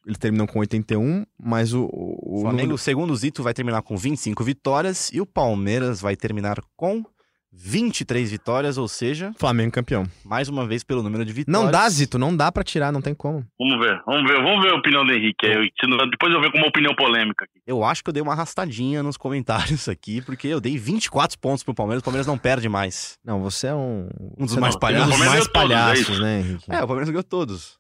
Eles 0.09 0.19
terminam 0.19 0.47
com 0.47 0.59
81, 0.59 1.25
mas 1.39 1.73
o. 1.75 1.85
O, 1.93 2.39
O 2.39 2.41
Flamengo, 2.41 2.79
segundo 2.79 3.13
o 3.13 3.17
Zito, 3.17 3.43
vai 3.43 3.53
terminar 3.53 3.83
com 3.83 3.95
25 3.97 4.43
vitórias 4.43 5.13
e 5.13 5.21
o 5.21 5.27
Palmeiras 5.27 6.01
vai 6.01 6.17
terminar 6.17 6.57
com 6.75 7.05
23 7.53 8.31
vitórias, 8.31 8.79
ou 8.79 8.87
seja, 8.87 9.27
número- 9.27 9.39
Flamengo 9.39 9.73
campeão. 9.73 10.07
mais 10.25 10.49
uma 10.49 10.67
vez 10.67 10.85
pelo 10.85 11.03
número 11.03 11.25
de 11.25 11.33
vitórias. 11.33 11.63
Não 11.65 11.71
dá, 11.71 11.89
Zito, 11.89 12.19
não 12.19 12.35
dá 12.37 12.53
pra 12.53 12.63
tirar, 12.63 12.93
não 12.93 13.01
tem 13.03 13.15
como. 13.15 13.45
Vamos 13.59 13.85
ver, 13.85 14.01
vamos 14.07 14.31
ver, 14.31 14.43
vamos 14.43 14.63
ver 14.65 14.73
a 14.73 14.77
opinião 14.77 15.05
do 15.05 15.13
Henrique. 15.13 15.47
não- 15.89 16.09
Depois 16.09 16.33
eu 16.33 16.41
ver 16.41 16.53
com 16.53 16.59
uma 16.59 16.69
opinião 16.69 16.95
polêmica 16.95 17.45
aqui. 17.45 17.61
Eu 17.67 17.83
acho 17.85 18.03
que 18.05 18.11
eu 18.11 18.13
dei 18.13 18.23
uma 18.23 18.33
arrastadinha 18.33 19.03
nos 19.03 19.17
comentários 19.17 19.89
aqui, 19.89 20.21
porque 20.23 20.47
eu 20.47 20.61
dei 20.61 20.77
24 20.79 21.39
pontos 21.39 21.63
pro 21.65 21.75
Palmeiras, 21.75 22.01
o 22.01 22.05
Palmeiras 22.05 22.27
não 22.27 22.39
perde 22.39 22.69
mais. 22.69 23.19
Não, 23.25 23.41
você 23.43 23.69
é 23.69 23.75
um. 23.75 24.09
Um 24.39 24.45
dos 24.45 24.53
você 24.55 24.61
mais 24.61 24.75
não- 24.75 24.81
palhaços. 24.81 25.07
Um 25.09 25.11
dos 25.11 25.19
mais 25.19 25.31
todos, 25.31 25.49
é 25.49 25.53
palhaços, 25.53 26.09
isso? 26.09 26.23
né, 26.23 26.41
Henrique? 26.41 26.65
É, 26.71 26.77
o 26.83 26.87
Palmeiras 26.87 27.09
ganhou 27.11 27.25
todos. 27.25 27.78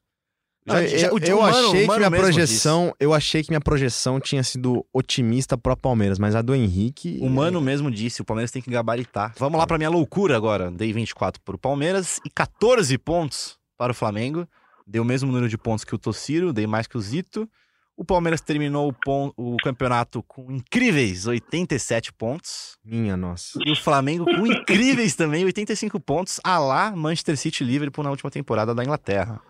Ah, 0.68 0.86
Já- 0.86 0.96
já- 0.98 1.06
eu 1.08 1.14
o- 1.14 1.18
eu 1.18 1.38
o 1.38 1.42
Mano- 1.42 1.56
achei 1.56 1.68
o 1.68 1.80
que 1.82 1.86
Mano 1.86 1.98
minha 1.98 2.10
projeção, 2.10 2.94
eu 3.00 3.14
achei 3.14 3.42
que 3.42 3.50
minha 3.50 3.60
projeção 3.60 4.20
tinha 4.20 4.42
sido 4.42 4.84
otimista 4.92 5.56
pro 5.56 5.76
Palmeiras, 5.76 6.18
mas 6.18 6.34
a 6.34 6.42
do 6.42 6.54
Henrique. 6.54 7.12
disse. 7.12 7.24
O 7.24 7.30
Mano 7.30 7.60
mesmo 7.60 7.90
disse, 7.90 8.20
o 8.20 8.24
Palmeiras 8.24 8.50
tem 8.50 8.60
que 8.62 8.70
gabaritar. 8.70 9.32
Vamos 9.38 9.58
lá 9.58 9.66
pra 9.66 9.78
minha 9.78 9.90
loucura 9.90 10.36
agora. 10.36 10.70
Dei 10.70 10.92
24 10.92 11.40
pro 11.42 11.58
Palmeiras 11.58 12.20
e 12.24 12.30
14 12.30 12.96
pontos 12.98 13.56
para 13.76 13.92
o 13.92 13.94
Flamengo. 13.94 14.46
Dei 14.86 15.00
o 15.00 15.04
mesmo 15.04 15.28
número 15.30 15.48
de 15.48 15.58
pontos 15.58 15.84
que 15.84 15.94
o 15.94 15.98
Tociro, 15.98 16.52
dei 16.52 16.66
mais 16.66 16.86
que 16.86 16.96
o 16.96 17.00
Zito. 17.00 17.48
O 17.96 18.04
Palmeiras 18.04 18.40
terminou 18.40 18.94
o, 19.08 19.32
o 19.36 19.56
campeonato 19.56 20.22
com 20.22 20.52
incríveis 20.52 21.26
87 21.26 22.12
pontos. 22.12 22.78
Minha 22.84 23.16
nossa. 23.16 23.58
E 23.66 23.72
o 23.72 23.76
Flamengo 23.76 24.24
com 24.24 24.46
incríveis 24.46 25.16
também 25.16 25.44
85 25.44 25.98
pontos, 25.98 26.38
a 26.44 26.58
lá 26.60 26.92
Manchester 26.94 27.36
City 27.36 27.64
Liverpool 27.64 28.04
na 28.04 28.10
última 28.10 28.30
temporada 28.30 28.72
da 28.72 28.84
Inglaterra. 28.84 29.40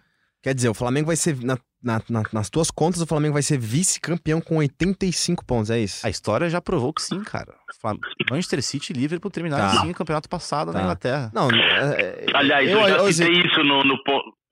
Quer 0.43 0.55
dizer, 0.55 0.69
o 0.69 0.75
Flamengo 0.75 1.07
vai 1.09 1.17
ser. 1.17 1.37
na- 1.43 1.59
na- 1.83 2.03
na- 2.11 2.23
nas 2.33 2.49
tuas 2.51 2.71
contas, 2.71 3.01
o 3.01 3.07
Flamengo 3.07 3.35
vai 3.35 3.43
ser 3.43 3.59
vice-campeão 3.59 4.41
com 4.41 4.57
85 4.57 5.45
pontos, 5.45 5.71
é 5.71 5.79
isso? 5.81 6.05
A 6.07 6.11
história 6.11 6.49
já 6.49 6.61
provou 6.61 6.93
que 6.93 7.03
sim, 7.03 7.23
cara. 7.23 7.55
Flam- 7.81 7.99
Manchester 8.31 8.63
City 8.63 8.93
e 8.93 8.97
Liverpool 8.97 9.31
terminaram 9.31 9.71
Tá. 9.75 9.81
sim 9.83 9.91
o 9.91 9.95
campeonato 9.95 10.29
passado 10.29 10.73
Tá. 10.73 10.79
na 10.79 10.85
Inglaterra. 10.85 11.31
Não, 11.35 11.49
é, 11.51 12.01
é, 12.01 12.27
Aliás, 12.35 12.69
eu, 12.69 12.81
já 12.81 12.97
eu- 12.99 13.13
citei 13.13 13.33
isso 13.41 13.63
no, 13.65 13.83
no 13.85 13.97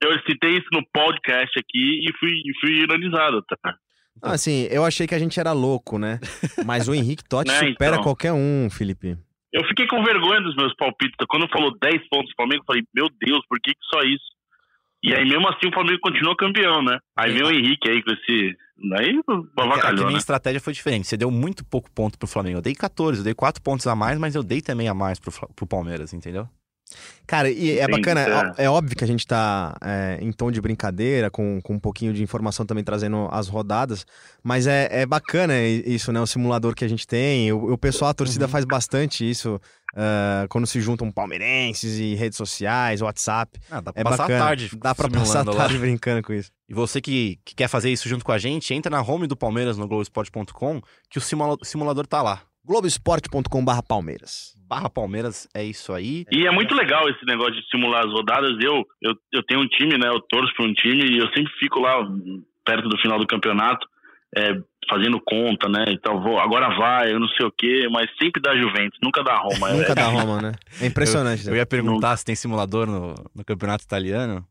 eu 0.05 0.13
citei 0.29 0.51
isso 0.59 0.69
no 0.73 0.83
podcast 0.93 1.59
aqui 1.59 2.01
e 2.09 2.13
fui, 2.21 2.31
fui 2.61 2.83
ironizado, 2.83 3.43
tá? 3.43 3.75
Não, 4.23 4.31
assim, 4.33 4.67
eu 4.71 4.85
achei 4.85 5.07
que 5.07 5.15
a 5.15 5.19
gente 5.19 5.39
era 5.41 5.53
louco, 5.53 5.99
né? 5.99 6.19
Mas 6.65 6.87
o 6.89 6.95
Henrique 6.95 7.25
Totti 7.29 7.51
Né, 7.51 7.59
supera 7.71 7.93
então. 7.95 8.03
qualquer 8.05 8.33
um, 8.33 8.69
Felipe. 8.71 9.17
Eu 9.53 9.65
fiquei 9.69 9.87
com 9.87 10.03
vergonha 10.05 10.41
dos 10.43 10.55
meus 10.57 10.75
palpites. 10.77 11.17
Quando 11.29 11.49
falou 11.49 11.77
10 11.81 12.07
pontos 12.09 12.29
do 12.31 12.35
Flamengo, 12.37 12.63
eu 12.63 12.67
falei, 12.67 12.83
meu 12.95 13.09
Deus, 13.21 13.41
por 13.49 13.59
que, 13.61 13.73
que 13.73 13.85
só 13.93 14.01
isso? 14.03 14.25
E 15.07 15.15
aí, 15.15 15.25
mesmo 15.25 15.49
assim, 15.49 15.69
o 15.69 15.73
Flamengo 15.73 16.01
continuou 16.01 16.35
campeão, 16.35 16.83
né? 16.83 16.99
Aí 17.17 17.33
vem 17.33 17.45
o 17.45 17.51
Henrique 17.53 17.89
aí 17.89 18.03
com 18.03 18.11
esse. 18.11 18.57
É 18.93 19.05
que 19.05 19.61
a 19.61 19.63
avacalhou, 19.63 20.05
minha 20.07 20.15
né? 20.15 20.19
estratégia 20.19 20.61
foi 20.61 20.73
diferente. 20.73 21.07
Você 21.07 21.17
deu 21.17 21.31
muito 21.31 21.65
pouco 21.65 21.89
ponto 21.93 22.19
pro 22.19 22.27
Flamengo. 22.27 22.59
Eu 22.59 22.63
dei 22.63 22.75
14, 22.75 23.21
eu 23.21 23.25
dei 23.25 23.33
4 23.33 23.63
pontos 23.63 23.87
a 23.87 23.95
mais, 23.95 24.19
mas 24.19 24.35
eu 24.35 24.43
dei 24.43 24.61
também 24.61 24.89
a 24.89 24.95
mais 24.95 25.21
pro, 25.21 25.31
pro 25.55 25.65
Palmeiras, 25.65 26.13
entendeu? 26.13 26.49
Cara, 27.27 27.51
e 27.51 27.79
é 27.79 27.89
bacana, 27.89 28.21
é. 28.57 28.63
é. 28.63 28.65
é 28.67 28.71
óbvio 28.71 28.97
que 28.97 29.03
a 29.03 29.07
gente 29.07 29.27
tá 29.27 29.77
é, 29.83 30.19
em 30.21 30.31
tom 30.31 30.51
de 30.51 30.61
brincadeira, 30.61 31.31
com, 31.31 31.61
com 31.61 31.75
um 31.75 31.79
pouquinho 31.81 32.13
de 32.13 32.23
informação 32.23 32.65
também 32.65 32.85
trazendo 32.85 33.29
as 33.33 33.49
rodadas, 33.49 34.07
mas 34.45 34.67
é, 34.67 34.89
é 35.03 35.07
bacana 35.07 35.55
isso, 35.61 36.13
né? 36.13 36.21
O 36.21 36.27
simulador 36.27 36.75
que 36.75 36.85
a 36.85 36.89
gente 36.89 37.07
tem. 37.07 37.53
O, 37.53 37.73
o 37.73 37.79
pessoal, 37.79 38.11
a 38.11 38.15
torcida 38.15 38.45
Uhum. 38.45 38.51
faz 38.51 38.65
bastante 38.65 39.29
isso 39.29 39.61
ah, 39.97 40.47
quando 40.49 40.67
se 40.67 40.81
juntam 40.81 41.11
palmeirenses 41.11 41.99
e 41.99 42.15
redes 42.15 42.37
sociais, 42.37 43.01
WhatsApp. 43.03 43.59
Ah, 43.71 43.81
dá 43.81 43.93
pra 43.93 44.01
É 44.01 44.05
passar 44.05 44.17
bacana. 44.19 44.39
a 44.45 44.47
tarde 44.47 44.71
Dá 44.77 44.95
pra 44.95 45.09
passar 45.09 45.21
a 45.23 45.27
simulando 45.27 45.51
lá. 45.53 45.57
tarde 45.57 45.79
brincando 45.79 46.23
com 46.23 46.33
isso. 46.33 46.51
E 46.69 46.75
você 46.75 47.01
que, 47.01 47.39
que 47.45 47.55
quer 47.57 47.67
fazer 47.69 47.91
isso 47.91 48.09
junto 48.09 48.25
com 48.25 48.33
a 48.33 48.39
gente, 48.39 48.73
entra 48.75 48.91
na 48.91 49.03
home 49.03 49.27
do 49.27 49.37
Palmeiras 49.37 49.77
no 49.77 49.89
Globoesporte.com 49.89 50.81
que 51.11 51.19
o 51.19 51.21
simula- 51.21 51.57
simulador 51.63 52.07
tá 52.07 52.23
lá. 52.23 52.43
Globoesporte.com.br 52.67 53.83
Palmeiras. 53.89 54.57
Barra 54.69 54.91
Palmeiras, 54.91 55.49
é 55.55 55.63
isso 55.63 55.93
aí. 55.93 56.25
E 56.33 56.45
é 56.47 56.51
muito 56.51 56.75
legal 56.75 57.09
esse 57.09 57.25
negócio 57.25 57.55
de 57.55 57.65
simular 57.69 58.05
as 58.05 58.13
rodadas. 58.13 58.57
Eu, 58.61 58.85
eu, 59.01 59.15
eu 59.33 59.43
tenho 59.45 59.61
um 59.61 59.69
time, 59.69 59.97
né? 59.97 60.09
Eu 60.09 60.21
torço 60.21 60.53
para 60.57 60.67
um 60.67 60.75
time 60.75 61.05
e 61.09 61.19
eu 61.19 61.29
sempre 61.29 61.53
fico 61.61 61.79
lá 61.79 61.97
perto 62.65 62.89
do 62.89 62.99
final 62.99 63.21
do 63.21 63.27
campeonato, 63.27 63.87
é, 64.37 64.57
fazendo 64.91 65.21
conta, 65.25 65.69
né? 65.69 65.85
Então, 65.91 66.21
vou, 66.21 66.41
agora 66.41 66.77
vai, 66.77 67.13
eu 67.13 67.21
não 67.21 67.29
sei 67.29 67.47
o 67.47 67.53
quê, 67.53 67.89
mas 67.89 68.11
sempre 68.21 68.43
dá 68.43 68.57
Juventus, 68.57 68.99
nunca 69.01 69.23
dá 69.23 69.37
Roma. 69.37 69.73
Nunca 69.73 69.93
é, 69.93 69.95
dá 69.95 70.07
Roma, 70.11 70.43
né? 70.43 70.53
É 70.81 70.87
impressionante. 70.87 71.47
Eu 71.47 71.55
ia 71.55 71.65
perguntar 71.65 72.17
se 72.17 72.25
tem 72.25 72.35
simulador 72.35 72.89
no, 72.89 73.15
no 73.33 73.45
campeonato 73.45 73.85
italiano. 73.85 74.45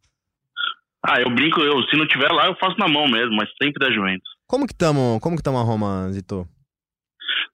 Ah, 1.06 1.20
eu 1.20 1.30
brinco, 1.30 1.60
eu, 1.60 1.84
se 1.84 1.98
não 1.98 2.08
tiver 2.08 2.32
lá, 2.32 2.48
eu 2.48 2.56
faço 2.56 2.80
na 2.80 2.88
mão 2.88 3.08
mesmo, 3.10 3.36
mas 3.36 3.50
sempre 3.62 3.86
dá 3.86 3.94
Juventus. 3.94 4.30
Como 4.48 4.66
que 4.66 4.74
tamo, 4.74 5.20
como 5.22 5.36
que 5.36 5.44
tamo 5.44 5.60
a 5.60 5.64
Roma, 5.64 6.10
Zito? 6.12 6.48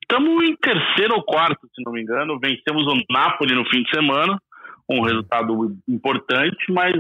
Estamos 0.02 0.44
em 0.44 0.56
terceiro 0.56 1.16
ou 1.16 1.24
quarto, 1.24 1.68
se 1.74 1.84
não 1.86 1.94
me 1.94 2.02
engano. 2.02 2.40
Vencemos 2.40 2.86
o 2.86 3.02
Napoli 3.10 3.56
no 3.56 3.66
fim 3.70 3.84
de 3.84 3.90
semana, 3.92 4.42
um 4.90 5.02
resultado 5.02 5.78
importante, 5.88 6.72
mas 6.72 6.94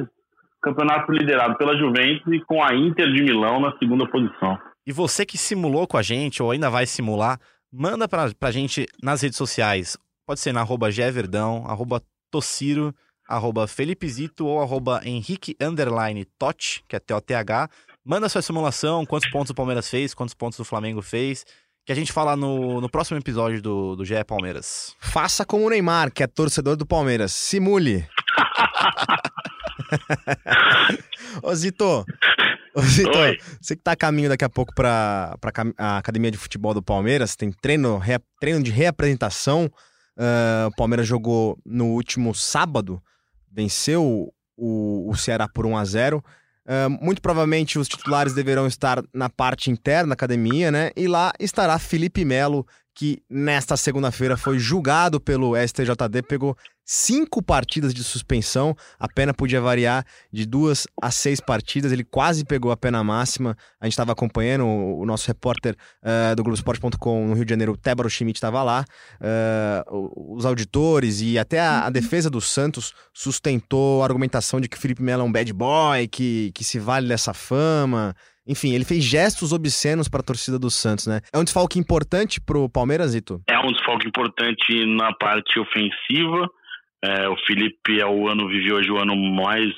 campeonato 0.62 1.12
liderado 1.12 1.58
pela 1.58 1.78
Juventus 1.78 2.32
e 2.32 2.40
com 2.42 2.64
a 2.64 2.74
Inter 2.74 3.12
de 3.12 3.24
Milão 3.24 3.60
na 3.60 3.78
segunda 3.78 4.08
posição. 4.08 4.58
E 4.86 4.92
você 4.92 5.26
que 5.26 5.38
simulou 5.38 5.88
com 5.88 5.98
a 5.98 6.02
gente 6.02 6.42
ou 6.42 6.52
ainda 6.52 6.70
vai 6.70 6.86
simular, 6.86 7.40
manda 7.72 8.08
pra, 8.08 8.32
pra 8.40 8.52
gente 8.52 8.86
nas 9.02 9.22
redes 9.22 9.38
sociais. 9.38 9.98
Pode 10.26 10.40
ser 10.40 10.54
na 10.54 10.62
arroba 10.62 10.92
Geverdão, 10.92 11.66
arroba 11.68 12.02
Tociro, 12.32 12.94
arroba 13.28 13.66
ou 14.40 14.62
arroba 14.62 15.02
Henrique 15.04 15.56
Underline 15.62 16.26
Tot, 16.38 16.84
que 16.88 16.96
é 16.96 17.00
T-O-T-H. 17.00 17.70
Manda 18.04 18.30
sua 18.30 18.42
simulação, 18.42 19.06
quantos 19.06 19.30
pontos 19.30 19.52
o 19.52 19.56
Palmeiras 19.56 19.90
fez, 19.90 20.14
quantos 20.14 20.34
pontos 20.34 20.60
o 20.60 20.66
Flamengo 20.66 21.02
fez, 21.02 21.46
que 21.86 21.92
a 21.92 21.96
gente 21.96 22.12
fala 22.12 22.36
no, 22.36 22.80
no 22.80 22.90
próximo 22.90 23.18
episódio 23.20 23.62
do, 23.62 23.96
do 23.96 24.06
GE 24.06 24.24
Palmeiras. 24.26 24.96
Faça 25.00 25.46
como 25.46 25.66
o 25.66 25.70
Neymar, 25.70 26.12
que 26.12 26.24
é 26.24 26.28
torcedor 26.28 26.76
do 26.76 26.86
Palmeiras. 26.86 27.32
Simule. 27.32 28.08
Ô, 31.42 31.54
Zito. 31.56 32.06
Ô, 32.76 32.82
Zito, 32.82 33.18
Oi. 33.18 33.38
você 33.60 33.76
que 33.76 33.82
tá 33.84 33.92
a 33.94 33.96
caminho 33.96 34.30
daqui 34.30 34.46
a 34.46 34.50
pouco 34.50 34.74
pra, 34.74 35.36
pra 35.42 35.52
a 35.78 35.98
academia 35.98 36.32
de 36.32 36.38
futebol 36.38 36.74
do 36.74 36.82
Palmeiras, 36.82 37.36
tem 37.36 37.52
treino, 37.52 37.98
rea- 37.98 38.22
treino 38.40 38.64
de 38.64 38.72
reapresentação. 38.72 39.70
Ah, 40.18 40.68
o 40.72 40.76
Palmeiras 40.76 41.08
jogou 41.08 41.58
no 41.66 41.88
último 41.88 42.34
sábado. 42.34 43.02
venceu 43.52 44.32
o, 44.56 45.10
o 45.10 45.16
Ceará 45.16 45.48
por 45.48 45.66
1 45.66 45.78
a 45.78 45.86
0 45.86 46.24
Uh, 46.64 46.90
muito 47.04 47.22
provavelmente 47.22 47.80
os 47.80 47.88
titulares 47.88 48.34
deverão 48.34 48.68
estar 48.68 49.04
na 49.14 49.30
parte 49.30 49.72
interna 49.72 50.10
da 50.10 50.14
academia, 50.14 50.72
né? 50.72 50.92
E 50.96 51.08
lá 51.08 51.34
estará 51.40 51.78
Felipe 51.80 52.24
Melo, 52.24 52.66
que 52.94 53.22
nesta 53.30 53.78
segunda-feira 53.78 54.36
foi 54.36 54.60
julgado 54.60 55.20
pelo 55.20 55.56
STJD, 55.56 56.22
pegou 56.28 56.56
cinco 56.86 57.42
partidas 57.42 57.94
de 57.94 58.04
suspensão, 58.04 58.76
a 59.00 59.08
pena 59.08 59.34
podia 59.34 59.62
variar 59.62 60.06
de 60.32 60.46
duas 60.46 60.86
a 61.02 61.10
seis 61.10 61.40
partidas, 61.40 61.92
ele 61.92 62.04
quase 62.04 62.44
pegou 62.44 62.70
a 62.70 62.76
pena 62.76 63.02
máxima, 63.02 63.56
a 63.80 63.86
gente 63.86 63.94
estava 63.94 64.12
acompanhando, 64.12 64.66
o, 64.66 65.06
nosso 65.06 65.26
repórter 65.28 65.76
uh, 66.04 66.36
do 66.36 66.44
Globoesporte.com 66.44 67.28
no 67.28 67.34
Rio 67.34 67.46
de 67.46 67.50
Janeiro, 67.50 67.78
Tébaro 67.78 68.10
Schmidt, 68.10 68.38
estava 68.38 68.62
lá, 68.62 68.84
uh, 69.22 70.36
os 70.36 70.46
auditores 70.46 71.22
e 71.22 71.40
até 71.40 71.62
a, 71.62 71.86
a, 71.86 71.90
defesa 71.90 72.30
do 72.30 72.42
Santos 72.42 72.94
sustentou 73.14 74.02
a 74.02 74.06
argumentação 74.06 74.60
de 74.60 74.68
que 74.68 74.78
Felipe 74.78 75.02
Melo 75.02 75.22
é 75.22 75.26
um 75.26 75.32
bad 75.32 75.54
boy, 75.54 76.08
que, 76.10 76.52
que 76.54 76.64
se 76.64 76.78
vale 76.78 77.08
dessa 77.08 77.34
fama, 77.34 78.14
enfim, 78.48 78.74
ele 78.74 78.86
fez 78.86 79.04
gestos 79.04 79.54
obscenos 79.54 80.10
para 80.10 80.22
a 80.22 80.24
torcida 80.24 80.58
do 80.58 80.70
Santos, 80.70 81.08
né? 81.08 81.22
É 81.34 81.38
um 81.38 81.44
desfalque 81.44 81.78
importante 81.78 82.42
pro 82.42 82.70
Palmeiras, 82.70 83.14
Ito? 83.14 83.42
É 83.48 83.60
um 83.60 83.72
desfalque 83.72 84.08
importante 84.08 84.86
na 84.86 85.14
parte 85.14 85.60
ofensiva. 85.60 86.50
É, 87.04 87.28
o 87.30 87.36
Felipe 87.46 88.00
é 88.00 88.06
o 88.06 88.28
ano 88.28 88.48
vive 88.48 88.74
hoje 88.74 88.92
o 88.92 88.98
ano 88.98 89.16
mais 89.16 89.72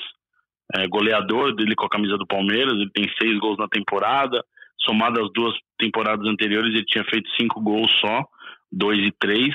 é, 0.76 0.88
goleador 0.88 1.56
dele 1.56 1.76
com 1.76 1.86
a 1.86 1.90
camisa 1.90 2.18
do 2.18 2.28
Palmeiras. 2.28 2.74
Ele 2.74 2.90
tem 2.94 3.10
seis 3.22 3.38
gols 3.40 3.58
na 3.58 3.68
temporada. 3.68 4.44
Somado 4.86 5.22
às 5.22 5.32
duas 5.34 5.54
temporadas 5.78 6.28
anteriores, 6.28 6.74
ele 6.74 6.86
tinha 6.86 7.06
feito 7.06 7.30
cinco 7.40 7.62
gols 7.62 7.92
só, 8.02 8.24
dois 8.72 9.00
e 9.00 9.12
três. 9.20 9.54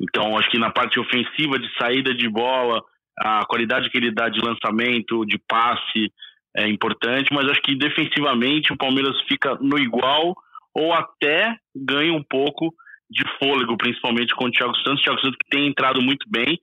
Então, 0.00 0.36
acho 0.38 0.50
que 0.50 0.58
na 0.58 0.70
parte 0.70 0.98
ofensiva, 1.00 1.58
de 1.58 1.68
saída 1.78 2.14
de 2.14 2.28
bola, 2.28 2.82
a 3.18 3.44
qualidade 3.46 3.90
que 3.90 3.98
ele 3.98 4.12
dá 4.12 4.28
de 4.28 4.40
lançamento, 4.40 5.24
de 5.24 5.38
passe, 5.48 6.12
é 6.56 6.68
importante, 6.68 7.32
mas 7.32 7.48
acho 7.48 7.60
que 7.62 7.76
defensivamente 7.76 8.72
o 8.72 8.76
Palmeiras 8.76 9.20
fica 9.28 9.56
no 9.60 9.78
igual 9.78 10.34
ou 10.74 10.92
até 10.92 11.56
ganha 11.74 12.12
um 12.12 12.22
pouco 12.22 12.74
de 13.10 13.24
fôlego, 13.38 13.76
principalmente 13.76 14.34
com 14.34 14.46
o 14.46 14.50
Thiago 14.50 14.76
Santos. 14.76 15.00
O 15.00 15.04
Thiago 15.04 15.20
Santos 15.20 15.38
que 15.42 15.50
tem 15.50 15.68
entrado 15.68 16.00
muito 16.02 16.28
bem 16.28 16.58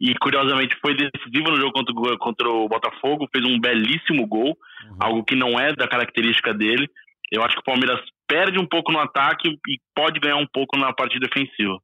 e 0.00 0.14
curiosamente 0.14 0.74
foi 0.80 0.94
decisivo 0.94 1.50
no 1.50 1.56
jogo 1.56 1.72
contra, 1.72 2.18
contra 2.18 2.48
o 2.48 2.68
Botafogo, 2.68 3.28
fez 3.30 3.44
um 3.44 3.60
belíssimo 3.60 4.26
gol, 4.26 4.56
uhum. 4.88 4.96
algo 4.98 5.24
que 5.24 5.36
não 5.36 5.60
é 5.60 5.74
da 5.74 5.86
característica 5.86 6.54
dele. 6.54 6.88
Eu 7.30 7.42
acho 7.44 7.54
que 7.54 7.60
o 7.60 7.64
Palmeiras 7.64 8.00
perde 8.26 8.58
um 8.58 8.66
pouco 8.66 8.90
no 8.90 8.98
ataque 8.98 9.48
e 9.68 9.78
pode 9.94 10.18
ganhar 10.18 10.36
um 10.36 10.46
pouco 10.46 10.76
na 10.78 10.92
parte 10.92 11.18
defensiva. 11.18 11.78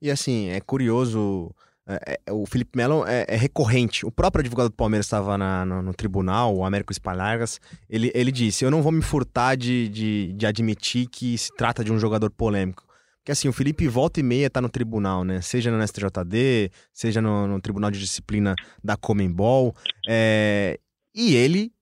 E 0.00 0.10
assim, 0.10 0.50
é 0.50 0.60
curioso 0.60 1.54
é, 1.86 2.20
é, 2.26 2.32
o 2.32 2.46
Felipe 2.46 2.76
Melo 2.76 3.04
é, 3.06 3.24
é, 3.28 3.36
recorrente. 3.36 4.06
O 4.06 4.10
próprio 4.10 4.40
advogado 4.40 4.68
do 4.68 4.74
Palmeiras 4.74 5.06
estava 5.06 5.36
no, 5.64 5.82
no, 5.82 5.94
tribunal, 5.94 6.54
o 6.54 6.64
Américo 6.64 6.92
Espalhagas. 6.92 7.60
Ele, 7.90 8.10
ele 8.14 8.30
disse: 8.30 8.64
Eu 8.64 8.70
não 8.70 8.82
vou 8.82 8.92
me 8.92 9.02
furtar 9.02 9.56
de, 9.56 9.88
de, 9.88 10.32
de, 10.32 10.46
admitir 10.46 11.08
que 11.08 11.36
se 11.36 11.50
trata 11.56 11.82
de 11.84 11.92
um 11.92 11.98
jogador 11.98 12.30
polêmico. 12.30 12.86
Porque 13.18 13.32
assim, 13.32 13.48
o 13.48 13.52
Felipe 13.52 13.86
volta 13.88 14.20
e 14.20 14.22
meia 14.22 14.50
tá 14.50 14.60
no 14.60 14.68
tribunal, 14.68 15.24
né? 15.24 15.40
Seja 15.40 15.70
no 15.70 15.86
STJD, 15.86 16.70
seja 16.92 17.20
no, 17.20 17.46
no 17.46 17.60
Tribunal 17.60 17.90
de 17.90 18.00
Disciplina 18.00 18.54
da 18.82 18.96
Comembol. 18.96 19.74
É, 20.08 20.78
e 21.14 21.34
ele, 21.36 21.72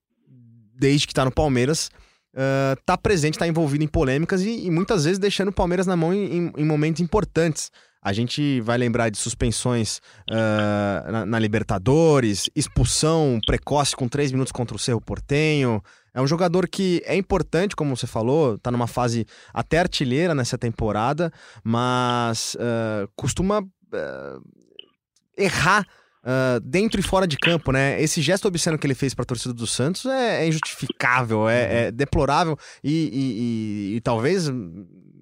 desde 0.74 1.06
que 1.06 1.14
tá 1.14 1.24
no 1.24 1.32
Palmeiras, 1.32 1.90
uh, 2.34 2.78
tá 2.84 2.96
presente, 2.96 3.38
tá 3.38 3.46
envolvido 3.46 3.84
em 3.84 3.88
polêmicas 3.88 4.42
e, 4.42 4.66
e, 4.66 4.70
muitas 4.70 5.04
vezes 5.04 5.18
deixando 5.18 5.48
o 5.48 5.52
Palmeiras 5.52 5.86
na 5.86 5.96
mão 5.96 6.12
em, 6.12 6.52
em 6.56 6.64
momentos 6.64 7.00
importantes. 7.00 7.70
A 8.02 8.12
gente 8.12 8.60
vai 8.62 8.78
lembrar 8.78 9.10
de 9.10 9.18
suspensões 9.18 9.98
uh, 10.30 11.12
na, 11.12 11.26
na, 11.26 11.38
Libertadores, 11.38 12.48
expulsão 12.56 13.38
precoce 13.46 13.94
com 13.94 14.08
três 14.08 14.32
minutos 14.32 14.52
contra 14.52 14.74
o 14.74 14.78
Cerro 14.78 15.00
Portenho. 15.00 15.82
É 16.14 16.20
um 16.20 16.26
jogador 16.26 16.66
que 16.66 17.02
é 17.04 17.14
importante, 17.14 17.76
como 17.76 17.94
você 17.94 18.06
falou, 18.06 18.58
tá 18.58 18.70
numa 18.70 18.86
fase 18.86 19.26
até 19.52 19.78
artilheira 19.78 20.34
nessa 20.34 20.56
temporada, 20.56 21.30
mas 21.62 22.54
uh, 22.54 23.08
costuma 23.14 23.60
uh, 23.60 24.42
errar 25.36 25.86
Uh, 26.20 26.60
dentro 26.60 27.00
e 27.00 27.02
fora 27.02 27.26
de 27.26 27.38
campo, 27.38 27.72
né? 27.72 27.98
Esse 27.98 28.20
gesto 28.20 28.46
obsceno 28.46 28.78
que 28.78 28.86
ele 28.86 28.94
fez 28.94 29.14
para 29.14 29.22
a 29.22 29.26
torcida 29.26 29.54
do 29.54 29.66
Santos 29.66 30.04
é, 30.04 30.44
é 30.44 30.46
injustificável, 30.46 31.48
é, 31.48 31.86
é 31.86 31.90
deplorável 31.90 32.58
e, 32.84 32.90
e, 32.92 33.92
e, 33.92 33.96
e, 33.96 34.00
talvez 34.02 34.46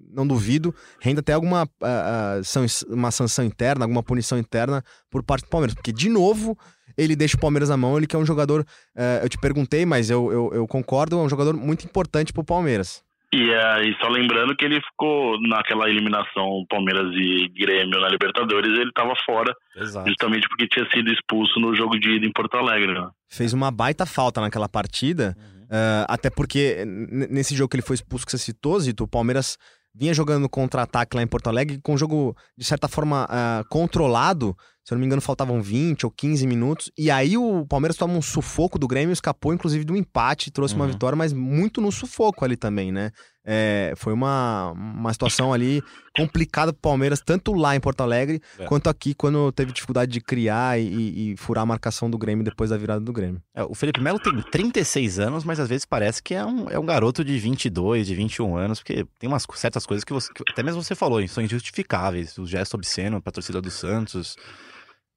não 0.09 0.27
duvido, 0.27 0.73
renda 0.99 1.21
até 1.21 1.33
alguma 1.33 1.63
uh, 1.63 2.93
uma 2.93 3.11
sanção 3.11 3.45
interna, 3.45 3.85
alguma 3.85 4.03
punição 4.03 4.37
interna 4.37 4.83
por 5.09 5.23
parte 5.23 5.43
do 5.43 5.49
Palmeiras. 5.49 5.75
Porque, 5.75 5.91
de 5.91 6.09
novo, 6.09 6.57
ele 6.97 7.15
deixa 7.15 7.37
o 7.37 7.39
Palmeiras 7.39 7.69
na 7.69 7.77
mão, 7.77 7.97
ele 7.97 8.07
que 8.07 8.15
é 8.15 8.19
um 8.19 8.25
jogador. 8.25 8.61
Uh, 8.95 9.23
eu 9.23 9.29
te 9.29 9.37
perguntei, 9.37 9.85
mas 9.85 10.09
eu, 10.09 10.31
eu, 10.31 10.51
eu, 10.53 10.67
concordo, 10.67 11.17
é 11.17 11.21
um 11.21 11.29
jogador 11.29 11.55
muito 11.55 11.85
importante 11.85 12.33
pro 12.33 12.43
Palmeiras. 12.43 13.03
E, 13.31 13.37
uh, 13.37 13.83
e 13.83 13.95
só 14.01 14.09
lembrando 14.09 14.55
que 14.55 14.65
ele 14.65 14.81
ficou 14.81 15.39
naquela 15.41 15.87
eliminação 15.87 16.65
Palmeiras 16.67 17.13
e 17.13 17.47
Grêmio 17.49 18.01
na 18.01 18.09
Libertadores, 18.09 18.71
ele 18.71 18.89
estava 18.89 19.13
fora, 19.23 19.53
Exato. 19.77 20.09
justamente 20.09 20.47
porque 20.49 20.67
tinha 20.67 20.89
sido 20.89 21.11
expulso 21.11 21.59
no 21.59 21.75
jogo 21.75 21.99
de 21.99 22.15
ida 22.15 22.25
em 22.25 22.31
Porto 22.31 22.57
Alegre. 22.57 22.91
Né? 22.91 23.07
Fez 23.29 23.53
uma 23.53 23.69
baita 23.69 24.05
falta 24.05 24.41
naquela 24.41 24.67
partida, 24.67 25.35
uhum. 25.37 25.63
uh, 25.65 26.05
até 26.09 26.31
porque 26.31 26.83
nesse 26.85 27.55
jogo 27.55 27.69
que 27.69 27.75
ele 27.75 27.85
foi 27.85 27.93
expulso 27.93 28.25
que 28.25 28.31
você 28.31 28.39
citou, 28.39 28.79
Zito, 28.79 29.03
o 29.03 29.07
Palmeiras 29.07 29.59
vinha 29.99 30.13
jogando 30.13 30.47
contra-ataque 30.47 31.15
lá 31.17 31.21
em 31.21 31.27
Porto 31.27 31.47
Alegre, 31.47 31.79
com 31.83 31.93
um 31.93 31.97
jogo, 31.97 32.35
de 32.57 32.63
certa 32.63 32.87
forma, 32.87 33.25
uh, 33.25 33.67
controlado. 33.69 34.55
Se 34.85 34.93
eu 34.93 34.95
não 34.95 35.01
me 35.01 35.05
engano, 35.05 35.21
faltavam 35.21 35.61
20 35.61 36.05
ou 36.05 36.11
15 36.11 36.47
minutos. 36.47 36.91
E 36.97 37.11
aí 37.11 37.37
o 37.37 37.65
Palmeiras 37.67 37.97
toma 37.97 38.13
um 38.13 38.21
sufoco 38.21 38.79
do 38.79 38.87
Grêmio, 38.87 39.11
escapou, 39.11 39.53
inclusive, 39.53 39.83
do 39.83 39.95
empate, 39.95 40.49
trouxe 40.49 40.73
uhum. 40.73 40.81
uma 40.81 40.87
vitória, 40.87 41.17
mas 41.17 41.33
muito 41.33 41.81
no 41.81 41.91
sufoco 41.91 42.45
ali 42.45 42.55
também, 42.55 42.91
né? 42.91 43.11
É, 43.51 43.93
foi 43.95 44.13
uma, 44.13 44.73
uma 44.73 45.11
situação 45.11 45.51
ali 45.51 45.81
complicada 46.15 46.71
pro 46.71 46.81
Palmeiras, 46.83 47.19
tanto 47.19 47.51
lá 47.51 47.75
em 47.75 47.79
Porto 47.79 48.01
Alegre, 48.01 48.39
é. 48.59 48.65
quanto 48.65 48.91
aqui, 48.91 49.15
quando 49.15 49.51
teve 49.51 49.71
dificuldade 49.71 50.11
de 50.11 50.21
criar 50.21 50.79
e, 50.79 51.31
e, 51.31 51.35
furar 51.35 51.63
a 51.63 51.65
marcação 51.65 52.11
do 52.11 52.15
Grêmio 52.15 52.43
depois 52.43 52.69
da 52.69 52.77
virada 52.77 52.99
do 52.99 53.11
Grêmio. 53.11 53.41
É, 53.55 53.63
o 53.63 53.73
Felipe 53.73 53.99
Melo 54.01 54.19
tem 54.19 54.39
36 54.39 55.17
anos, 55.17 55.43
mas 55.43 55.59
às 55.59 55.67
vezes 55.67 55.83
parece 55.83 56.21
que 56.21 56.35
é 56.35 56.45
um, 56.45 56.69
é 56.69 56.77
um 56.77 56.85
garoto 56.85 57.25
de 57.25 57.39
22, 57.39 58.05
de 58.05 58.13
21 58.13 58.55
anos, 58.55 58.79
porque 58.81 59.03
tem 59.17 59.27
umas 59.27 59.47
certas 59.55 59.83
coisas 59.83 60.03
que, 60.03 60.13
você, 60.13 60.31
que 60.31 60.43
até 60.47 60.61
mesmo 60.61 60.83
você 60.83 60.93
falou, 60.93 61.27
são 61.27 61.43
injustificáveis. 61.43 62.37
O 62.37 62.45
gesto 62.45 62.75
obsceno 62.75 63.19
pra 63.19 63.31
torcida 63.31 63.59
do 63.59 63.71
Santos. 63.71 64.35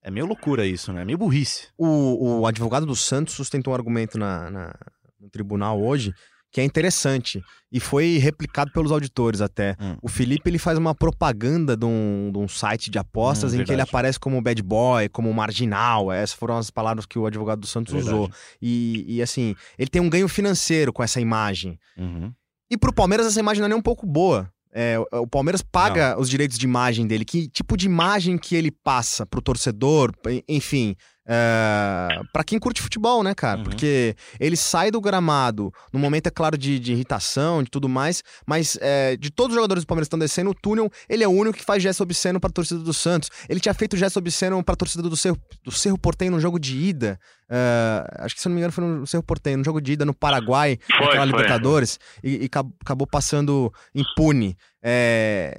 É 0.03 0.11
meio 0.11 0.25
loucura 0.25 0.65
isso, 0.65 0.91
né? 0.91 1.03
É 1.03 1.05
meio 1.05 1.19
burrice. 1.19 1.69
O, 1.77 2.41
o 2.41 2.47
advogado 2.47 2.87
do 2.87 2.97
Santos 2.97 3.35
sustentou 3.35 3.75
um 3.75 3.77
argumento 3.77 4.17
na, 4.19 4.51
na 4.51 4.75
no 5.21 5.29
tribunal 5.31 5.81
hoje 5.81 6.15
que 6.53 6.61
é 6.61 6.65
interessante 6.65 7.43
e 7.73 7.81
foi 7.81 8.19
replicado 8.19 8.71
pelos 8.71 8.93
auditores 8.93 9.41
até. 9.41 9.75
Hum. 9.81 9.97
O 10.03 10.09
Felipe 10.09 10.51
ele 10.51 10.59
faz 10.59 10.77
uma 10.77 10.95
propaganda 10.95 11.75
de 11.75 11.87
um, 11.87 12.31
de 12.31 12.39
um 12.39 12.47
site 12.47 12.91
de 12.91 12.99
apostas 12.99 13.53
hum, 13.53 13.55
em 13.55 13.59
verdade. 13.59 13.67
que 13.67 13.73
ele 13.73 13.83
aparece 13.83 14.21
como 14.21 14.41
bad 14.43 14.63
boy, 14.63 15.09
como 15.09 15.33
marginal. 15.33 16.13
Essas 16.13 16.37
foram 16.37 16.59
as 16.59 16.71
palavras 16.71 17.07
que 17.07 17.19
o 17.19 17.25
advogado 17.25 17.61
do 17.61 17.67
Santos 17.67 17.95
verdade. 17.95 18.15
usou. 18.15 18.31
E, 18.61 19.17
e, 19.17 19.23
assim, 19.23 19.57
ele 19.79 19.89
tem 19.89 20.03
um 20.03 20.11
ganho 20.11 20.29
financeiro 20.29 20.93
com 20.93 21.03
essa 21.03 21.19
imagem. 21.19 21.79
Uhum. 21.97 22.31
E 22.71 22.77
pro 22.77 22.93
Palmeiras 22.93 23.27
essa 23.27 23.41
imagem 23.41 23.61
não 23.61 23.67
é 23.67 23.69
nem 23.71 23.79
um 23.79 23.83
pouco 23.83 24.07
boa. 24.07 24.53
É, 24.75 24.99
o 25.13 25.27
Palmeiras 25.27 25.63
paga 25.63 26.15
não. 26.15 26.21
os 26.21 26.29
direitos 26.29 26.59
de 26.59 26.67
imagem 26.67 27.07
dele. 27.07 27.25
Que 27.25 27.49
tipo 27.49 27.79
de 27.79 27.87
imagem 27.87 28.37
que 28.37 28.55
ele 28.55 28.71
passa 28.71 29.25
pro 29.25 29.41
torcedor, 29.41 30.13
enfim. 30.47 30.97
É, 31.25 32.21
para 32.33 32.43
quem 32.43 32.59
curte 32.59 32.83
futebol, 32.83 33.23
né, 33.23 33.35
cara? 33.35 33.59
Uhum. 33.59 33.65
Porque 33.65 34.17
ele 34.41 34.57
sai 34.57 34.91
do 34.91 35.01
gramado 35.01 35.73
no 35.93 35.99
momento, 35.99 36.27
é 36.27 36.31
claro, 36.31 36.59
de, 36.59 36.79
de 36.79 36.93
irritação, 36.93 37.63
de 37.63 37.71
tudo 37.71 37.89
mais, 37.89 38.23
mas 38.45 38.77
é, 38.81 39.17
de 39.17 39.31
todos 39.31 39.53
os 39.53 39.57
jogadores 39.57 39.85
do 39.85 39.87
Palmeiras 39.87 40.07
que 40.07 40.09
estão 40.09 40.19
descendo 40.19 40.51
o 40.51 40.55
túnel, 40.55 40.91
ele 41.09 41.23
é 41.23 41.29
o 41.29 41.31
único 41.31 41.59
que 41.59 41.65
faz 41.65 41.83
gesto 41.83 42.03
obsceno 42.03 42.41
pra 42.41 42.51
torcida 42.51 42.81
do 42.81 42.93
Santos. 42.93 43.31
Ele 43.49 43.61
tinha 43.61 43.75
feito 43.75 43.97
gesto 43.97 44.17
obsceno 44.19 44.63
pra 44.65 44.75
torcida 44.75 45.03
do 45.03 45.17
Cerro, 45.17 45.39
do 45.65 45.71
Cerro 45.71 45.99
Portenho 45.99 46.33
no 46.33 46.41
jogo 46.41 46.59
de 46.59 46.77
ida. 46.77 47.19
Uh, 47.49 48.25
acho 48.25 48.35
que 48.35 48.41
se 48.41 48.49
eu 48.49 48.51
não 48.51 48.55
me 48.55 48.61
engano 48.61 48.73
foi 48.73 48.85
no 48.85 49.07
Cerro 49.07 49.23
Portenho, 49.23 49.59
no 49.59 49.65
jogo 49.65 49.81
de 49.81 49.93
ida 49.93 50.05
no 50.05 50.15
Paraguai, 50.15 50.79
foi, 50.87 51.01
naquela 51.01 51.27
foi. 51.27 51.27
Libertadores, 51.27 52.01
e, 52.25 52.45
e, 52.45 52.51
acabou 52.81 53.07
passando 53.07 53.73
impune. 53.95 54.57
É, 54.83 55.55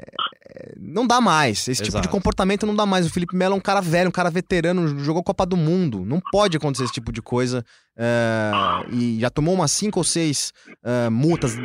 não 0.78 1.08
dá 1.08 1.22
mais. 1.22 1.60
Esse 1.60 1.72
Exato. 1.72 1.86
tipo 1.86 2.02
de 2.02 2.10
comportamento 2.10 2.66
não 2.66 2.76
dá 2.76 2.86
mais. 2.86 3.06
O 3.06 3.10
Felipe 3.10 3.36
Melo 3.36 3.56
é 3.56 3.58
um 3.58 3.62
cara 3.62 3.82
velho, 3.82 4.10
um 4.10 4.12
cara 4.12 4.30
veterano, 4.30 5.00
jogou 5.00 5.24
Copa 5.24 5.46
do 5.46 5.56
Mundo. 5.56 6.04
Não 6.06 6.20
pode 6.32 6.58
acontecer 6.58 6.84
esse 6.84 6.94
tipo 6.94 7.12
de 7.12 7.22
coisa. 7.22 7.66
Uh, 7.96 8.92
e 8.92 9.20
já 9.20 9.30
tomou 9.30 9.54
umas 9.54 9.72
cinco 9.72 10.00
ou 10.00 10.04
seis 10.04 10.52
uh, 10.84 11.12
multas 11.12 11.56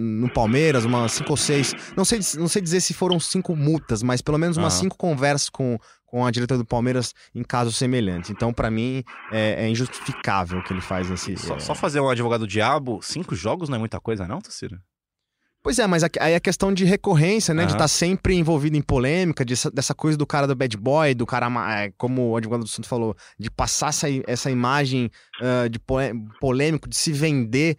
no 0.00 0.30
Palmeiras, 0.30 0.84
umas 0.84 1.12
cinco 1.12 1.30
ou 1.30 1.36
seis. 1.36 1.74
Não 1.96 2.04
sei, 2.04 2.20
não 2.38 2.48
sei 2.48 2.62
dizer 2.62 2.80
se 2.80 2.94
foram 2.94 3.18
cinco 3.18 3.56
multas, 3.56 4.02
mas 4.02 4.22
pelo 4.22 4.38
menos 4.38 4.56
umas 4.56 4.74
uhum. 4.74 4.80
cinco 4.80 4.96
conversas 4.96 5.48
com, 5.48 5.78
com 6.06 6.24
a 6.24 6.30
diretoria 6.30 6.62
do 6.62 6.66
Palmeiras 6.66 7.14
em 7.34 7.42
casos 7.42 7.76
semelhantes. 7.76 8.30
Então, 8.30 8.52
para 8.52 8.70
mim, 8.70 9.02
é, 9.32 9.64
é, 9.64 9.68
injustificável 9.68 10.60
o 10.60 10.62
que 10.62 10.72
ele 10.72 10.82
faz 10.82 11.10
nesse. 11.10 11.36
Só, 11.36 11.56
é... 11.56 11.60
só 11.60 11.74
fazer 11.74 12.00
um 12.00 12.08
advogado 12.08 12.46
diabo, 12.46 13.00
cinco 13.02 13.34
jogos 13.34 13.68
não 13.68 13.76
é 13.76 13.78
muita 13.78 13.98
coisa, 14.00 14.28
não, 14.28 14.40
Tociro? 14.40 14.78
Pois 15.62 15.78
é, 15.78 15.86
mas 15.86 16.02
aí 16.02 16.32
é 16.32 16.40
questão 16.40 16.74
de 16.74 16.84
recorrência, 16.84 17.54
né? 17.54 17.62
De 17.62 17.68
Aham. 17.68 17.76
estar 17.76 17.88
sempre 17.88 18.34
envolvido 18.34 18.76
em 18.76 18.82
polêmica, 18.82 19.44
dessa, 19.44 19.70
dessa 19.70 19.94
coisa 19.94 20.18
do 20.18 20.26
cara 20.26 20.46
do 20.46 20.56
bad 20.56 20.76
boy, 20.76 21.14
do 21.14 21.24
cara, 21.24 21.46
é, 21.70 21.92
como 21.96 22.30
o 22.30 22.36
advogado 22.36 22.62
do 22.64 22.68
Santos 22.68 22.88
falou, 22.90 23.14
de 23.38 23.48
passar 23.48 23.90
essa, 23.90 24.08
essa 24.26 24.50
imagem 24.50 25.08
ah, 25.40 25.68
de 25.68 25.78
polê- 25.78 26.12
polêmico, 26.40 26.88
de 26.88 26.96
se 26.96 27.12
vender. 27.12 27.76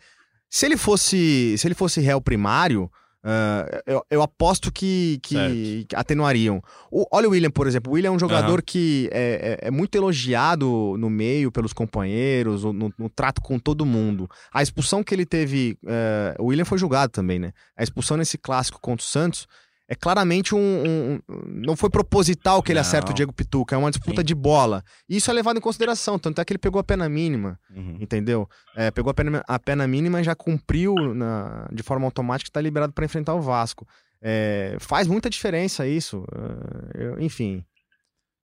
Se 0.50 0.65
ele 0.65 0.78
fosse, 0.78 1.56
se 1.58 1.67
ele 1.67 1.76
fosse 1.76 2.00
réu 2.00 2.22
primário, 2.22 2.89
ah, 3.23 3.65
eu, 3.86 4.03
eu 4.09 4.21
aposto 4.21 4.71
que, 4.71 5.19
que, 5.23 5.86
que 5.88 5.95
atenuariam. 5.95 6.62
O- 6.91 7.05
olha 7.12 7.27
o 7.27 7.31
William, 7.31 7.49
por 7.51 7.67
exemplo. 7.67 7.91
O 7.91 7.95
William 7.95 8.09
é 8.09 8.12
um 8.12 8.19
jogador 8.19 8.62
que 8.62 9.09
é, 9.12 9.57
é- 9.63 9.67
é 9.67 9.71
muito 9.71 9.95
elogiado 9.95 10.95
no 10.97 11.09
meio 11.09 11.51
pelos 11.51 11.71
companheiros, 11.73 12.63
no, 12.63 12.93
no 12.97 13.09
trato 13.09 13.41
com 13.41 13.57
todo 13.59 13.86
mundo. 13.86 14.29
A 14.53 14.62
expulsão 14.62 15.03
que 15.03 15.13
ele 15.15 15.25
teve. 15.25 15.77
eh, 15.88 16.36
o 16.39 16.45
William 16.47 16.65
foi 16.65 16.77
julgado 16.77 17.12
também, 17.12 17.39
né? 17.39 17.51
A 17.77 17.83
expulsão 17.83 18.17
nesse 18.17 18.38
clássico 18.38 18.79
contra 18.81 19.03
o 19.03 19.07
Santos 19.07 19.47
é 19.89 19.96
claramente 19.96 20.56
um. 20.56 20.60
um- 20.60 21.19
um- 21.30 21.43
não 21.65 21.76
foi 21.76 21.89
proposital 21.89 22.62
que 22.63 22.72
ele 22.72 22.80
Não. 22.80 22.82
acerta 22.82 23.12
o 23.12 23.13
Diego 23.13 23.34
Pituca, 23.34 23.76
é 23.76 23.78
uma 23.78 23.91
disputa 23.91 24.22
Sim. 24.22 24.26
de 24.26 24.34
bola. 24.36 24.84
E 25.10 25.17
isso 25.17 25.30
é 25.30 25.34
levado 25.34 25.58
em 25.58 25.62
consideração, 25.62 26.17
tanto 26.17 26.39
é 26.41 26.46
que 26.46 26.54
ele 26.54 26.58
pegou 26.60 26.80
a 26.80 26.84
pena 26.84 27.08
mínima, 27.10 27.60
Uhum. 27.76 27.98
entendeu? 28.00 28.48
É, 28.76 28.89
pegou 28.91 29.12
a 29.12 29.13
pena, 29.13 29.43
a 29.48 29.60
pena 29.60 29.88
mínima 29.88 30.22
e 30.22 30.24
já 30.24 30.36
cumpriu 30.36 30.93
na- 31.13 31.67
de 31.72 31.84
forma 31.84 32.06
automática 32.06 32.48
e 32.48 32.50
está 32.50 32.62
liberado 32.62 32.93
para 32.93 33.06
enfrentar 33.06 33.34
o 33.34 33.41
Vasco. 33.41 33.86
É, 34.22 34.78
faz 34.80 35.06
muita 35.08 35.30
diferença 35.30 35.86
isso. 35.86 36.26
eh, 36.34 37.04
eu- 37.06 37.19
enfim. 37.22 37.63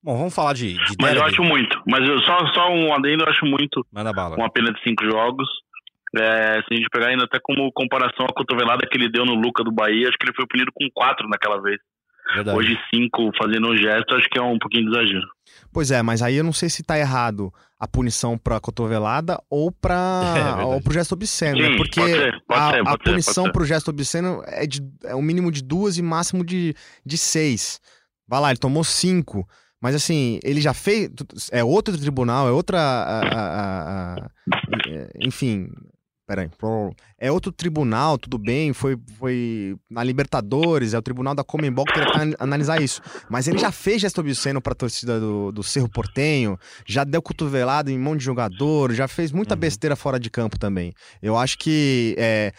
Bom, 0.02 0.16
vamos 0.16 0.34
falar 0.34 0.54
de, 0.54 0.74
de 0.74 0.94
Mas 1.00 1.14
eu 1.16 1.22
acho 1.24 1.42
muito. 1.42 1.78
Mas 1.86 2.06
eu, 2.08 2.18
só, 2.20 2.38
só 2.54 2.70
um 2.70 2.92
adendo, 2.94 3.22
eu 3.24 3.28
acho 3.28 3.44
muito 3.44 3.84
Manda 3.92 4.12
bala. 4.12 4.36
uma 4.36 4.50
pena 4.50 4.72
de 4.72 4.82
cinco 4.82 5.04
jogos. 5.04 5.46
É, 6.16 6.60
se 6.62 6.72
a 6.72 6.76
gente 6.76 6.88
pegar 6.90 7.08
ainda 7.08 7.24
até 7.24 7.38
como 7.42 7.70
comparação 7.72 8.26
a 8.28 8.32
cotovelada 8.34 8.86
que 8.90 8.96
ele 8.96 9.08
deu 9.10 9.24
no 9.24 9.34
Luca 9.34 9.62
do 9.62 9.70
Bahia, 9.72 10.08
acho 10.08 10.18
que 10.18 10.26
ele 10.26 10.34
foi 10.34 10.46
punido 10.46 10.70
com 10.74 10.88
quatro 10.92 11.28
naquela 11.28 11.60
vez. 11.62 11.78
Verdade. 12.34 12.56
Hoje 12.58 12.78
cinco 12.94 13.30
fazendo 13.36 13.68
um 13.68 13.76
gesto, 13.76 14.14
acho 14.14 14.28
que 14.30 14.38
é 14.38 14.42
um 14.42 14.58
pouquinho 14.58 14.88
de 14.88 14.96
exagero. 14.96 15.26
Pois 15.72 15.90
é, 15.90 16.00
mas 16.02 16.22
aí 16.22 16.36
eu 16.36 16.44
não 16.44 16.52
sei 16.52 16.68
se 16.68 16.82
tá 16.82 16.96
errado 16.98 17.52
a 17.78 17.88
punição 17.88 18.38
pra 18.38 18.60
cotovelada 18.60 19.40
ou 19.50 19.72
para 19.72 20.22
É 20.60 20.64
ou 20.64 20.80
pro 20.80 20.92
gesto 20.92 21.12
obsceno, 21.12 21.56
Sim, 21.60 21.70
né? 21.70 21.76
Porque 21.76 22.00
pode 22.00 22.12
ser, 22.12 22.42
pode 22.46 22.60
a, 22.60 22.70
ser, 22.70 22.88
a 22.88 22.98
punição 22.98 23.44
ser. 23.46 23.52
pro 23.52 23.64
gesto 23.64 23.88
obsceno 23.88 24.42
é, 24.46 24.64
de, 24.66 24.80
é 25.04 25.14
um 25.16 25.22
mínimo 25.22 25.50
de 25.50 25.62
duas 25.62 25.96
e 25.98 26.02
máximo 26.02 26.44
de, 26.44 26.74
de 27.04 27.18
seis. 27.18 27.80
Vai 28.28 28.40
lá, 28.40 28.50
ele 28.50 28.58
tomou 28.60 28.84
cinco. 28.84 29.48
Mas 29.82 29.94
assim, 29.94 30.38
ele 30.44 30.60
já 30.60 30.74
fez. 30.74 31.10
É 31.50 31.64
outro 31.64 31.98
tribunal, 31.98 32.46
é 32.46 32.52
outra. 32.52 32.78
a- 32.78 33.20
a- 33.22 33.24
a- 33.30 34.14
a- 34.14 34.30
é, 34.88 35.10
enfim. 35.26 35.68
Peraí. 36.30 36.48
É 37.18 37.32
outro 37.32 37.50
tribunal, 37.50 38.16
tudo 38.16 38.38
bem, 38.38 38.72
foi, 38.72 38.96
foi 39.18 39.76
na 39.90 40.04
Libertadores, 40.04 40.94
é 40.94 40.98
o 40.98 41.02
tribunal 41.02 41.34
da 41.34 41.42
Comembol 41.42 41.84
que 41.84 41.92
terá 41.92 42.12
que 42.12 42.18
an- 42.20 42.34
analisar 42.38 42.80
isso. 42.80 43.02
Mas 43.28 43.48
ele 43.48 43.58
já 43.58 43.72
fez 43.72 44.00
gesto 44.00 44.20
obsceno 44.20 44.60
pra 44.62 44.72
torcida 44.72 45.18
do, 45.18 45.50
do 45.50 45.60
Cerro 45.64 45.88
Portenho, 45.88 46.56
já 46.86 47.02
deu 47.02 47.20
cotovelado 47.20 47.90
em 47.90 47.98
um 47.98 48.02
monte 48.02 48.20
de 48.20 48.24
jogador, 48.26 48.92
já 48.92 49.08
fez 49.08 49.32
muita 49.32 49.54
Uhum. 49.54 49.60
besteira 49.60 49.96
fora 49.96 50.20
de 50.20 50.30
campo 50.30 50.56
também. 50.56 50.92
Eu 51.20 51.36
acho 51.36 51.58
que 51.58 52.14
é, 52.16 52.52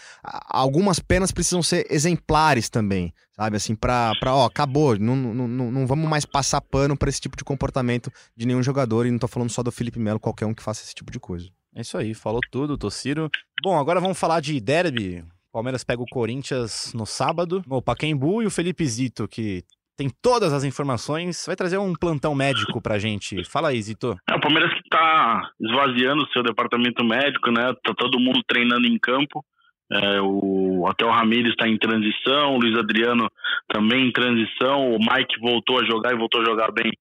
algumas 0.49 0.99
penas 0.99 1.31
precisam 1.31 1.63
ser 1.63 1.87
exemplares 1.89 2.69
também, 2.69 3.13
sabe? 3.37 3.55
Assim, 3.55 3.73
pra, 3.73 4.11
pra 4.19 4.35
ó, 4.35 4.47
acabou, 4.47 4.99
não, 4.99 5.15
não, 5.15 5.47
não, 5.47 5.71
não 5.71 5.87
vamos 5.87 6.09
mais 6.09 6.25
passar 6.25 6.59
pano 6.59 6.97
pra 6.97 7.07
esse 7.07 7.21
tipo 7.21 7.37
de 7.37 7.45
comportamento 7.45 8.11
de 8.35 8.45
nenhum 8.45 8.61
jogador, 8.61 9.05
e 9.05 9.11
não 9.11 9.17
tô 9.17 9.29
falando 9.29 9.49
só 9.49 9.63
do 9.63 9.71
Felipe 9.71 9.97
Melo, 9.97 10.19
qualquer 10.19 10.45
um 10.45 10.53
que 10.53 10.61
faça 10.61 10.83
esse 10.83 10.93
tipo 10.93 11.09
de 11.09 11.21
coisa. 11.21 11.47
É 11.75 11.81
isso 11.81 11.97
aí, 11.97 12.13
falou 12.13 12.41
tudo, 12.51 12.77
Tociro. 12.77 13.29
Bom, 13.63 13.77
agora 13.77 13.99
vamos 13.99 14.19
falar 14.19 14.41
de 14.41 14.59
derby. 14.59 15.23
Palmeiras 15.51 15.83
pega 15.83 16.01
o 16.01 16.09
Corinthians 16.09 16.93
no 16.93 17.05
sábado. 17.05 17.63
O 17.69 17.81
Paquembu 17.81 18.41
e 18.41 18.45
o 18.45 18.51
Felipe 18.51 18.85
Zito, 18.85 19.27
que 19.27 19.63
tem 19.97 20.09
todas 20.21 20.53
as 20.53 20.63
informações, 20.63 21.43
vai 21.45 21.55
trazer 21.55 21.77
um 21.77 21.93
plantão 21.93 22.33
médico 22.33 22.81
pra 22.81 22.97
gente. 22.97 23.43
Fala 23.43 23.69
aí, 23.69 23.81
Zito. 23.81 24.17
É, 24.29 24.35
o 24.35 24.39
Palmeiras 24.39 24.73
que 24.73 24.79
está 24.79 25.49
esvaziando 25.59 26.23
o 26.23 26.27
seu 26.29 26.41
departamento 26.43 27.03
médico, 27.05 27.51
né? 27.51 27.73
Tá 27.83 27.93
todo 27.95 28.19
mundo 28.19 28.41
treinando 28.47 28.87
em 28.87 28.97
campo. 28.97 29.43
É, 29.91 30.21
o, 30.21 30.85
até 30.87 31.05
o 31.05 31.11
Ramires 31.11 31.51
está 31.51 31.67
em 31.67 31.77
transição, 31.77 32.55
o 32.55 32.59
Luiz 32.59 32.77
Adriano 32.77 33.29
também 33.67 34.07
em 34.07 34.11
transição, 34.11 34.89
o 34.89 34.97
Mike 34.97 35.39
voltou 35.41 35.79
a 35.79 35.85
jogar 35.85 36.13
e 36.13 36.17
voltou 36.17 36.41
a 36.41 36.45
jogar 36.45 36.71
bem 36.71 36.91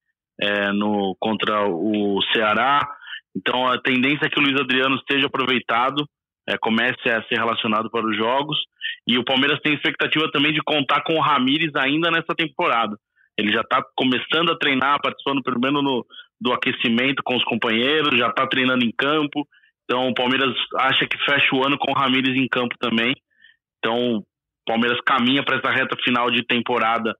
é, 0.40 0.72
no, 0.72 1.16
contra 1.20 1.68
o 1.68 2.20
Ceará. 2.33 2.80
Então 3.37 3.66
a 3.66 3.81
tendência 3.81 4.27
é 4.27 4.29
que 4.29 4.38
o 4.38 4.43
Luiz 4.43 4.59
Adriano 4.61 4.97
esteja 4.97 5.27
aproveitado, 5.27 6.05
é, 6.49 6.57
comece 6.59 7.09
a 7.09 7.23
ser 7.25 7.37
relacionado 7.37 7.90
para 7.90 8.07
os 8.07 8.16
jogos. 8.16 8.59
E 9.07 9.19
o 9.19 9.25
Palmeiras 9.25 9.61
tem 9.61 9.75
expectativa 9.75 10.31
também 10.33 10.53
de 10.53 10.61
contar 10.62 11.03
com 11.03 11.14
o 11.14 11.21
Ramires 11.21 11.75
ainda 11.77 12.11
nessa 12.11 12.35
temporada. 12.37 12.97
Ele 13.38 13.53
já 13.53 13.61
está 13.61 13.83
começando 13.97 14.51
a 14.51 14.59
treinar, 14.59 15.01
participando 15.01 15.43
pelo 15.43 15.61
menos 15.61 15.83
no, 15.83 16.05
do 16.40 16.53
aquecimento 16.53 17.23
com 17.25 17.37
os 17.37 17.45
companheiros, 17.45 18.19
já 18.19 18.29
está 18.29 18.47
treinando 18.47 18.85
em 18.85 18.93
campo. 18.93 19.47
Então 19.85 20.09
o 20.09 20.14
Palmeiras 20.14 20.55
acha 20.79 21.07
que 21.07 21.16
fecha 21.25 21.55
o 21.55 21.64
ano 21.64 21.79
com 21.79 21.93
o 21.93 21.99
Ramires 21.99 22.37
em 22.37 22.49
campo 22.49 22.77
também. 22.79 23.14
Então 23.79 24.16
o 24.16 24.25
Palmeiras 24.66 25.01
caminha 25.05 25.43
para 25.43 25.57
essa 25.57 25.71
reta 25.71 25.97
final 26.05 26.31
de 26.31 26.45
temporada 26.45 27.14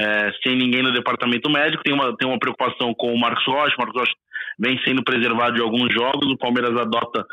é, 0.00 0.32
sem 0.42 0.56
ninguém 0.56 0.82
no 0.82 0.92
departamento 0.92 1.50
médico. 1.50 1.82
Tem 1.82 1.92
uma, 1.92 2.16
tem 2.16 2.28
uma 2.28 2.38
preocupação 2.38 2.94
com 2.94 3.12
o 3.12 3.18
Marcos 3.18 3.44
Rocha. 3.46 3.74
O 3.76 3.80
Marcos 3.80 4.00
Rocha 4.00 4.12
vem 4.60 4.78
sendo 4.84 5.02
preservado 5.02 5.54
de 5.54 5.62
alguns 5.62 5.92
jogos. 5.92 6.30
O 6.30 6.36
Palmeiras 6.36 6.78
adota 6.78 7.26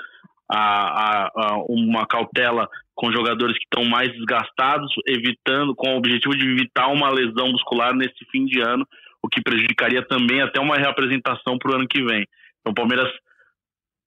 a, 0.50 0.58
a, 0.58 1.32
a 1.36 1.58
uma 1.68 2.08
cautela 2.08 2.70
com 2.96 3.12
jogadores 3.12 3.58
que 3.58 3.66
estão 3.66 3.84
mais 3.86 4.10
desgastados, 4.14 4.92
evitando, 5.06 5.76
com 5.76 5.94
o 5.94 5.98
objetivo 5.98 6.36
de 6.36 6.50
evitar 6.50 6.88
uma 6.88 7.10
lesão 7.10 7.50
muscular 7.50 7.94
nesse 7.94 8.26
fim 8.32 8.46
de 8.46 8.62
ano, 8.62 8.88
o 9.22 9.28
que 9.28 9.42
prejudicaria 9.42 10.02
também 10.08 10.42
até 10.42 10.60
uma 10.60 10.78
reapresentação 10.78 11.58
para 11.60 11.72
o 11.72 11.76
ano 11.76 11.88
que 11.88 12.02
vem. 12.02 12.26
Então, 12.62 12.72
o 12.72 12.74
Palmeiras, 12.74 13.12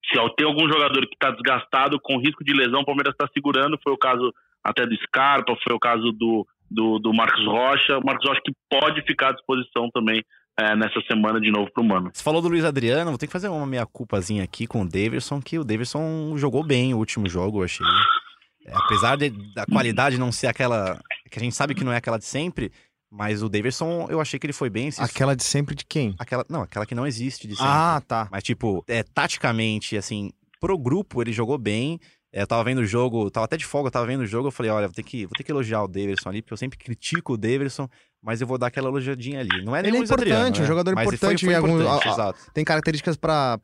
se 0.07 0.19
ter 0.37 0.45
algum 0.45 0.67
jogador 0.67 1.07
que 1.07 1.15
está 1.15 1.31
desgastado, 1.31 2.01
com 2.01 2.19
risco 2.19 2.43
de 2.43 2.55
lesão, 2.55 2.81
o 2.81 2.87
Palmeiras 2.87 3.13
está 3.13 3.29
segurando. 3.33 3.79
Foi 3.83 3.93
o 3.93 3.99
caso 3.99 4.33
até 4.65 4.87
do 4.87 4.97
Scarpa, 4.97 5.57
foi 5.63 5.77
o 5.77 5.79
caso 5.79 6.11
do, 6.13 6.47
do, 6.71 6.99
do 6.99 7.13
Marcos 7.13 7.45
Rocha. 7.45 7.99
O 7.99 8.05
Marcos 8.05 8.27
Rocha 8.27 8.41
que 8.45 8.53
pode 8.69 9.03
ficar 9.03 9.29
à 9.29 9.33
disposição 9.33 9.89
também 9.93 10.25
é, 10.59 10.77
nessa 10.77 11.01
semana 11.11 11.41
de 11.41 11.51
novo 11.51 11.71
para 11.73 11.83
o 11.83 11.87
Mano. 11.87 12.11
Você 12.13 12.23
falou 12.23 12.43
do 12.43 12.49
Luiz 12.49 12.65
Adriano, 12.65 13.11
vou 13.11 13.19
ter 13.19 13.27
que 13.27 13.33
fazer 13.33 13.49
uma 13.49 13.67
meia 13.67 13.87
culpazinha 13.87 14.45
aqui 14.45 14.67
com 14.67 14.83
o 14.83 14.89
Davidson, 14.89 15.41
que 15.41 15.59
o 15.59 15.65
Davidson 15.65 16.35
jogou 16.37 16.63
bem 16.65 16.93
o 16.95 16.99
último 16.99 17.29
jogo, 17.29 17.61
eu 17.61 17.65
achei. 17.65 17.87
É, 18.67 18.73
apesar 18.75 19.17
de- 19.17 19.31
da 19.55 19.65
qualidade 19.67 20.19
não 20.19 20.31
ser 20.31 20.47
aquela. 20.49 21.01
que 21.31 21.39
a 21.39 21.43
gente 21.43 21.55
sabe 21.55 21.75
que 21.75 21.85
não 21.85 21.93
é 21.93 21.97
aquela 21.97 22.19
de 22.19 22.25
sempre, 22.27 22.71
mas 23.11 23.43
o 23.43 23.49
Davidson, 23.49 24.07
eu 24.11 24.21
achei 24.21 24.39
que 24.39 24.47
ele 24.47 24.53
foi 24.53 24.69
bem. 24.69 24.91
Aquela 24.99 25.35
de 25.35 25.43
sempre 25.45 25.75
de 25.75 25.85
quem? 25.87 26.15
aquela 26.19 26.45
não, 26.49 26.63
aquela 26.63 26.85
que 26.85 26.95
não 26.95 27.07
existe 27.07 27.47
de 27.49 27.55
sempre. 27.57 27.71
Ah, 27.73 28.03
tá. 28.07 28.29
Mas, 28.31 28.43
tipo, 28.43 28.85
é, 28.89 29.03
taticamente, 29.03 29.97
assim, 29.97 30.31
pro 30.61 30.77
grupo 30.77 31.23
ele 31.23 31.33
jogou 31.33 31.57
bem. 31.57 31.99
É, 32.33 32.43
eu 32.43 32.47
tava 32.47 32.63
vendo 32.63 32.79
o 32.79 32.87
jogo, 32.87 33.29
tava 33.31 33.45
até 33.45 33.57
de 33.57 33.65
folga, 33.67 33.89
eu 33.89 33.93
tava 33.93 34.07
vendo 34.07 34.21
o 34.21 34.27
jogo, 34.27 34.49
eu 34.49 34.53
falei, 34.53 34.71
olha, 34.71 34.87
vou 34.87 34.95
ter 34.95 35.03
que, 35.03 35.27
vou 35.27 35.33
ter 35.37 35.43
que 35.43 35.51
elogiar 35.51 35.83
o 35.83 35.89
Davidson 35.89 36.29
ali, 36.29 36.43
porque 36.43 36.53
eu 36.53 36.57
sempre 36.57 36.79
critico 36.79 37.33
o 37.33 37.37
Davidson, 37.37 37.89
mas 38.23 38.41
eu 38.41 38.47
vou 38.47 38.57
dar 38.57 38.69
aquela 38.69 38.89
elogiadinha 38.89 39.41
ali. 39.41 39.65
Não 39.65 39.75
é 39.75 39.83
nem 39.83 39.89
Ele 39.91 39.97
é 39.97 40.01
Luiz 40.01 40.13
Adriano, 40.13 40.35
importante, 40.41 40.59
um 40.59 40.63
né? 40.63 40.69
jogador 40.69 40.95
Mas 40.95 41.07
importante 41.09 41.45
Foi, 41.45 41.47
foi 41.47 41.53
em 41.55 41.57
alguns- 41.57 41.81
importante, 41.83 42.07
a- 42.07 42.11
a- 42.11 42.15
exato. 42.15 42.39
Tem 42.55 42.65
características 42.65 43.17
pra 43.17 43.59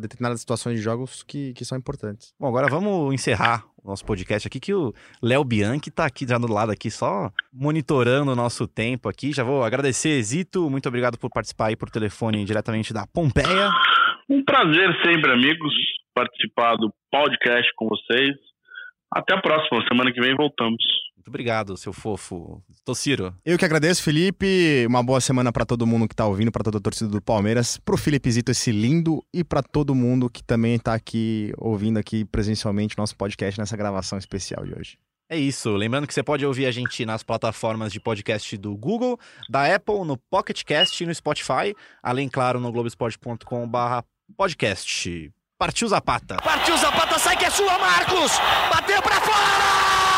determinadas 0.00 0.40
situações 0.40 0.76
de 0.76 0.82
jogos 0.82 1.22
que, 1.22 1.54
que 1.54 1.64
são 1.64 1.78
importantes. 1.78 2.34
Bom, 2.38 2.46
agora 2.48 2.68
vamos 2.68 3.14
encerrar 3.14 3.64
o 3.82 3.88
nosso 3.88 4.04
podcast 4.04 4.46
aqui, 4.46 4.60
que 4.60 4.74
o 4.74 4.92
Léo 5.22 5.42
Bianchi 5.42 5.90
tá 5.90 6.04
aqui 6.04 6.26
já 6.28 6.36
do 6.36 6.52
lado 6.52 6.70
aqui, 6.70 6.90
só 6.90 7.30
monitorando 7.50 8.32
o 8.32 8.36
nosso 8.36 8.66
tempo 8.66 9.08
aqui. 9.08 9.32
Já 9.32 9.42
vou 9.44 9.64
agradecer, 9.64 10.20
Zito, 10.22 10.68
muito 10.68 10.86
obrigado 10.88 11.16
por 11.16 11.30
participar 11.30 11.68
aí 11.68 11.76
por 11.76 11.88
telefone 11.88 12.44
diretamente 12.44 12.92
da 12.92 13.06
Pompeia. 13.06 13.70
Um 14.28 14.44
prazer 14.44 14.90
sempre, 15.02 15.32
amigos, 15.32 15.72
participar 16.14 16.76
do 16.76 16.92
podcast 17.10 17.70
com 17.76 17.88
vocês. 17.88 18.36
Até 19.12 19.34
a 19.34 19.40
próxima, 19.40 19.86
semana 19.88 20.12
que 20.12 20.20
vem 20.20 20.36
voltamos. 20.36 20.82
Muito 21.16 21.28
obrigado, 21.28 21.76
seu 21.76 21.92
fofo. 21.92 22.62
Tociro. 22.84 23.34
Eu 23.44 23.58
que 23.58 23.64
agradeço, 23.64 24.02
Felipe. 24.02 24.86
Uma 24.86 25.02
boa 25.02 25.20
semana 25.20 25.52
pra 25.52 25.66
todo 25.66 25.86
mundo 25.86 26.08
que 26.08 26.14
tá 26.14 26.26
ouvindo, 26.26 26.50
pra 26.50 26.64
toda 26.64 26.78
a 26.78 26.80
torcida 26.80 27.10
do 27.10 27.20
Palmeiras, 27.20 27.76
pro 27.76 27.98
Felipe 27.98 28.30
Zito 28.30 28.50
esse 28.50 28.72
lindo 28.72 29.22
e 29.34 29.44
pra 29.44 29.62
todo 29.62 29.94
mundo 29.94 30.30
que 30.30 30.42
também 30.42 30.78
tá 30.78 30.94
aqui 30.94 31.52
ouvindo 31.58 31.98
aqui 31.98 32.24
presencialmente 32.24 32.94
o 32.96 33.00
nosso 33.00 33.16
podcast 33.16 33.60
nessa 33.60 33.76
gravação 33.76 34.18
especial 34.18 34.64
de 34.64 34.72
hoje. 34.72 34.98
É 35.28 35.36
isso. 35.36 35.70
Lembrando 35.76 36.06
que 36.06 36.14
você 36.14 36.22
pode 36.22 36.44
ouvir 36.46 36.66
a 36.66 36.72
gente 36.72 37.04
nas 37.04 37.22
plataformas 37.22 37.92
de 37.92 38.00
podcast 38.00 38.56
do 38.56 38.76
Google, 38.76 39.18
da 39.48 39.72
Apple, 39.74 40.04
no 40.04 40.16
Pocket 40.16 40.64
Cast 40.64 41.02
e 41.02 41.06
no 41.06 41.14
Spotify, 41.14 41.74
além, 42.02 42.28
claro, 42.28 42.58
no 42.58 42.72
globesport.com.br 42.72 44.02
podcast. 44.36 45.32
Partiu 45.60 45.86
Zapata! 45.88 46.36
Partiu 46.42 46.74
Zapata, 46.78 47.18
sai 47.18 47.36
que 47.36 47.44
é 47.44 47.50
sua, 47.50 47.78
Marcos! 47.78 48.32
Bateu 48.72 49.02
pra 49.02 49.20
fora! 49.20 50.09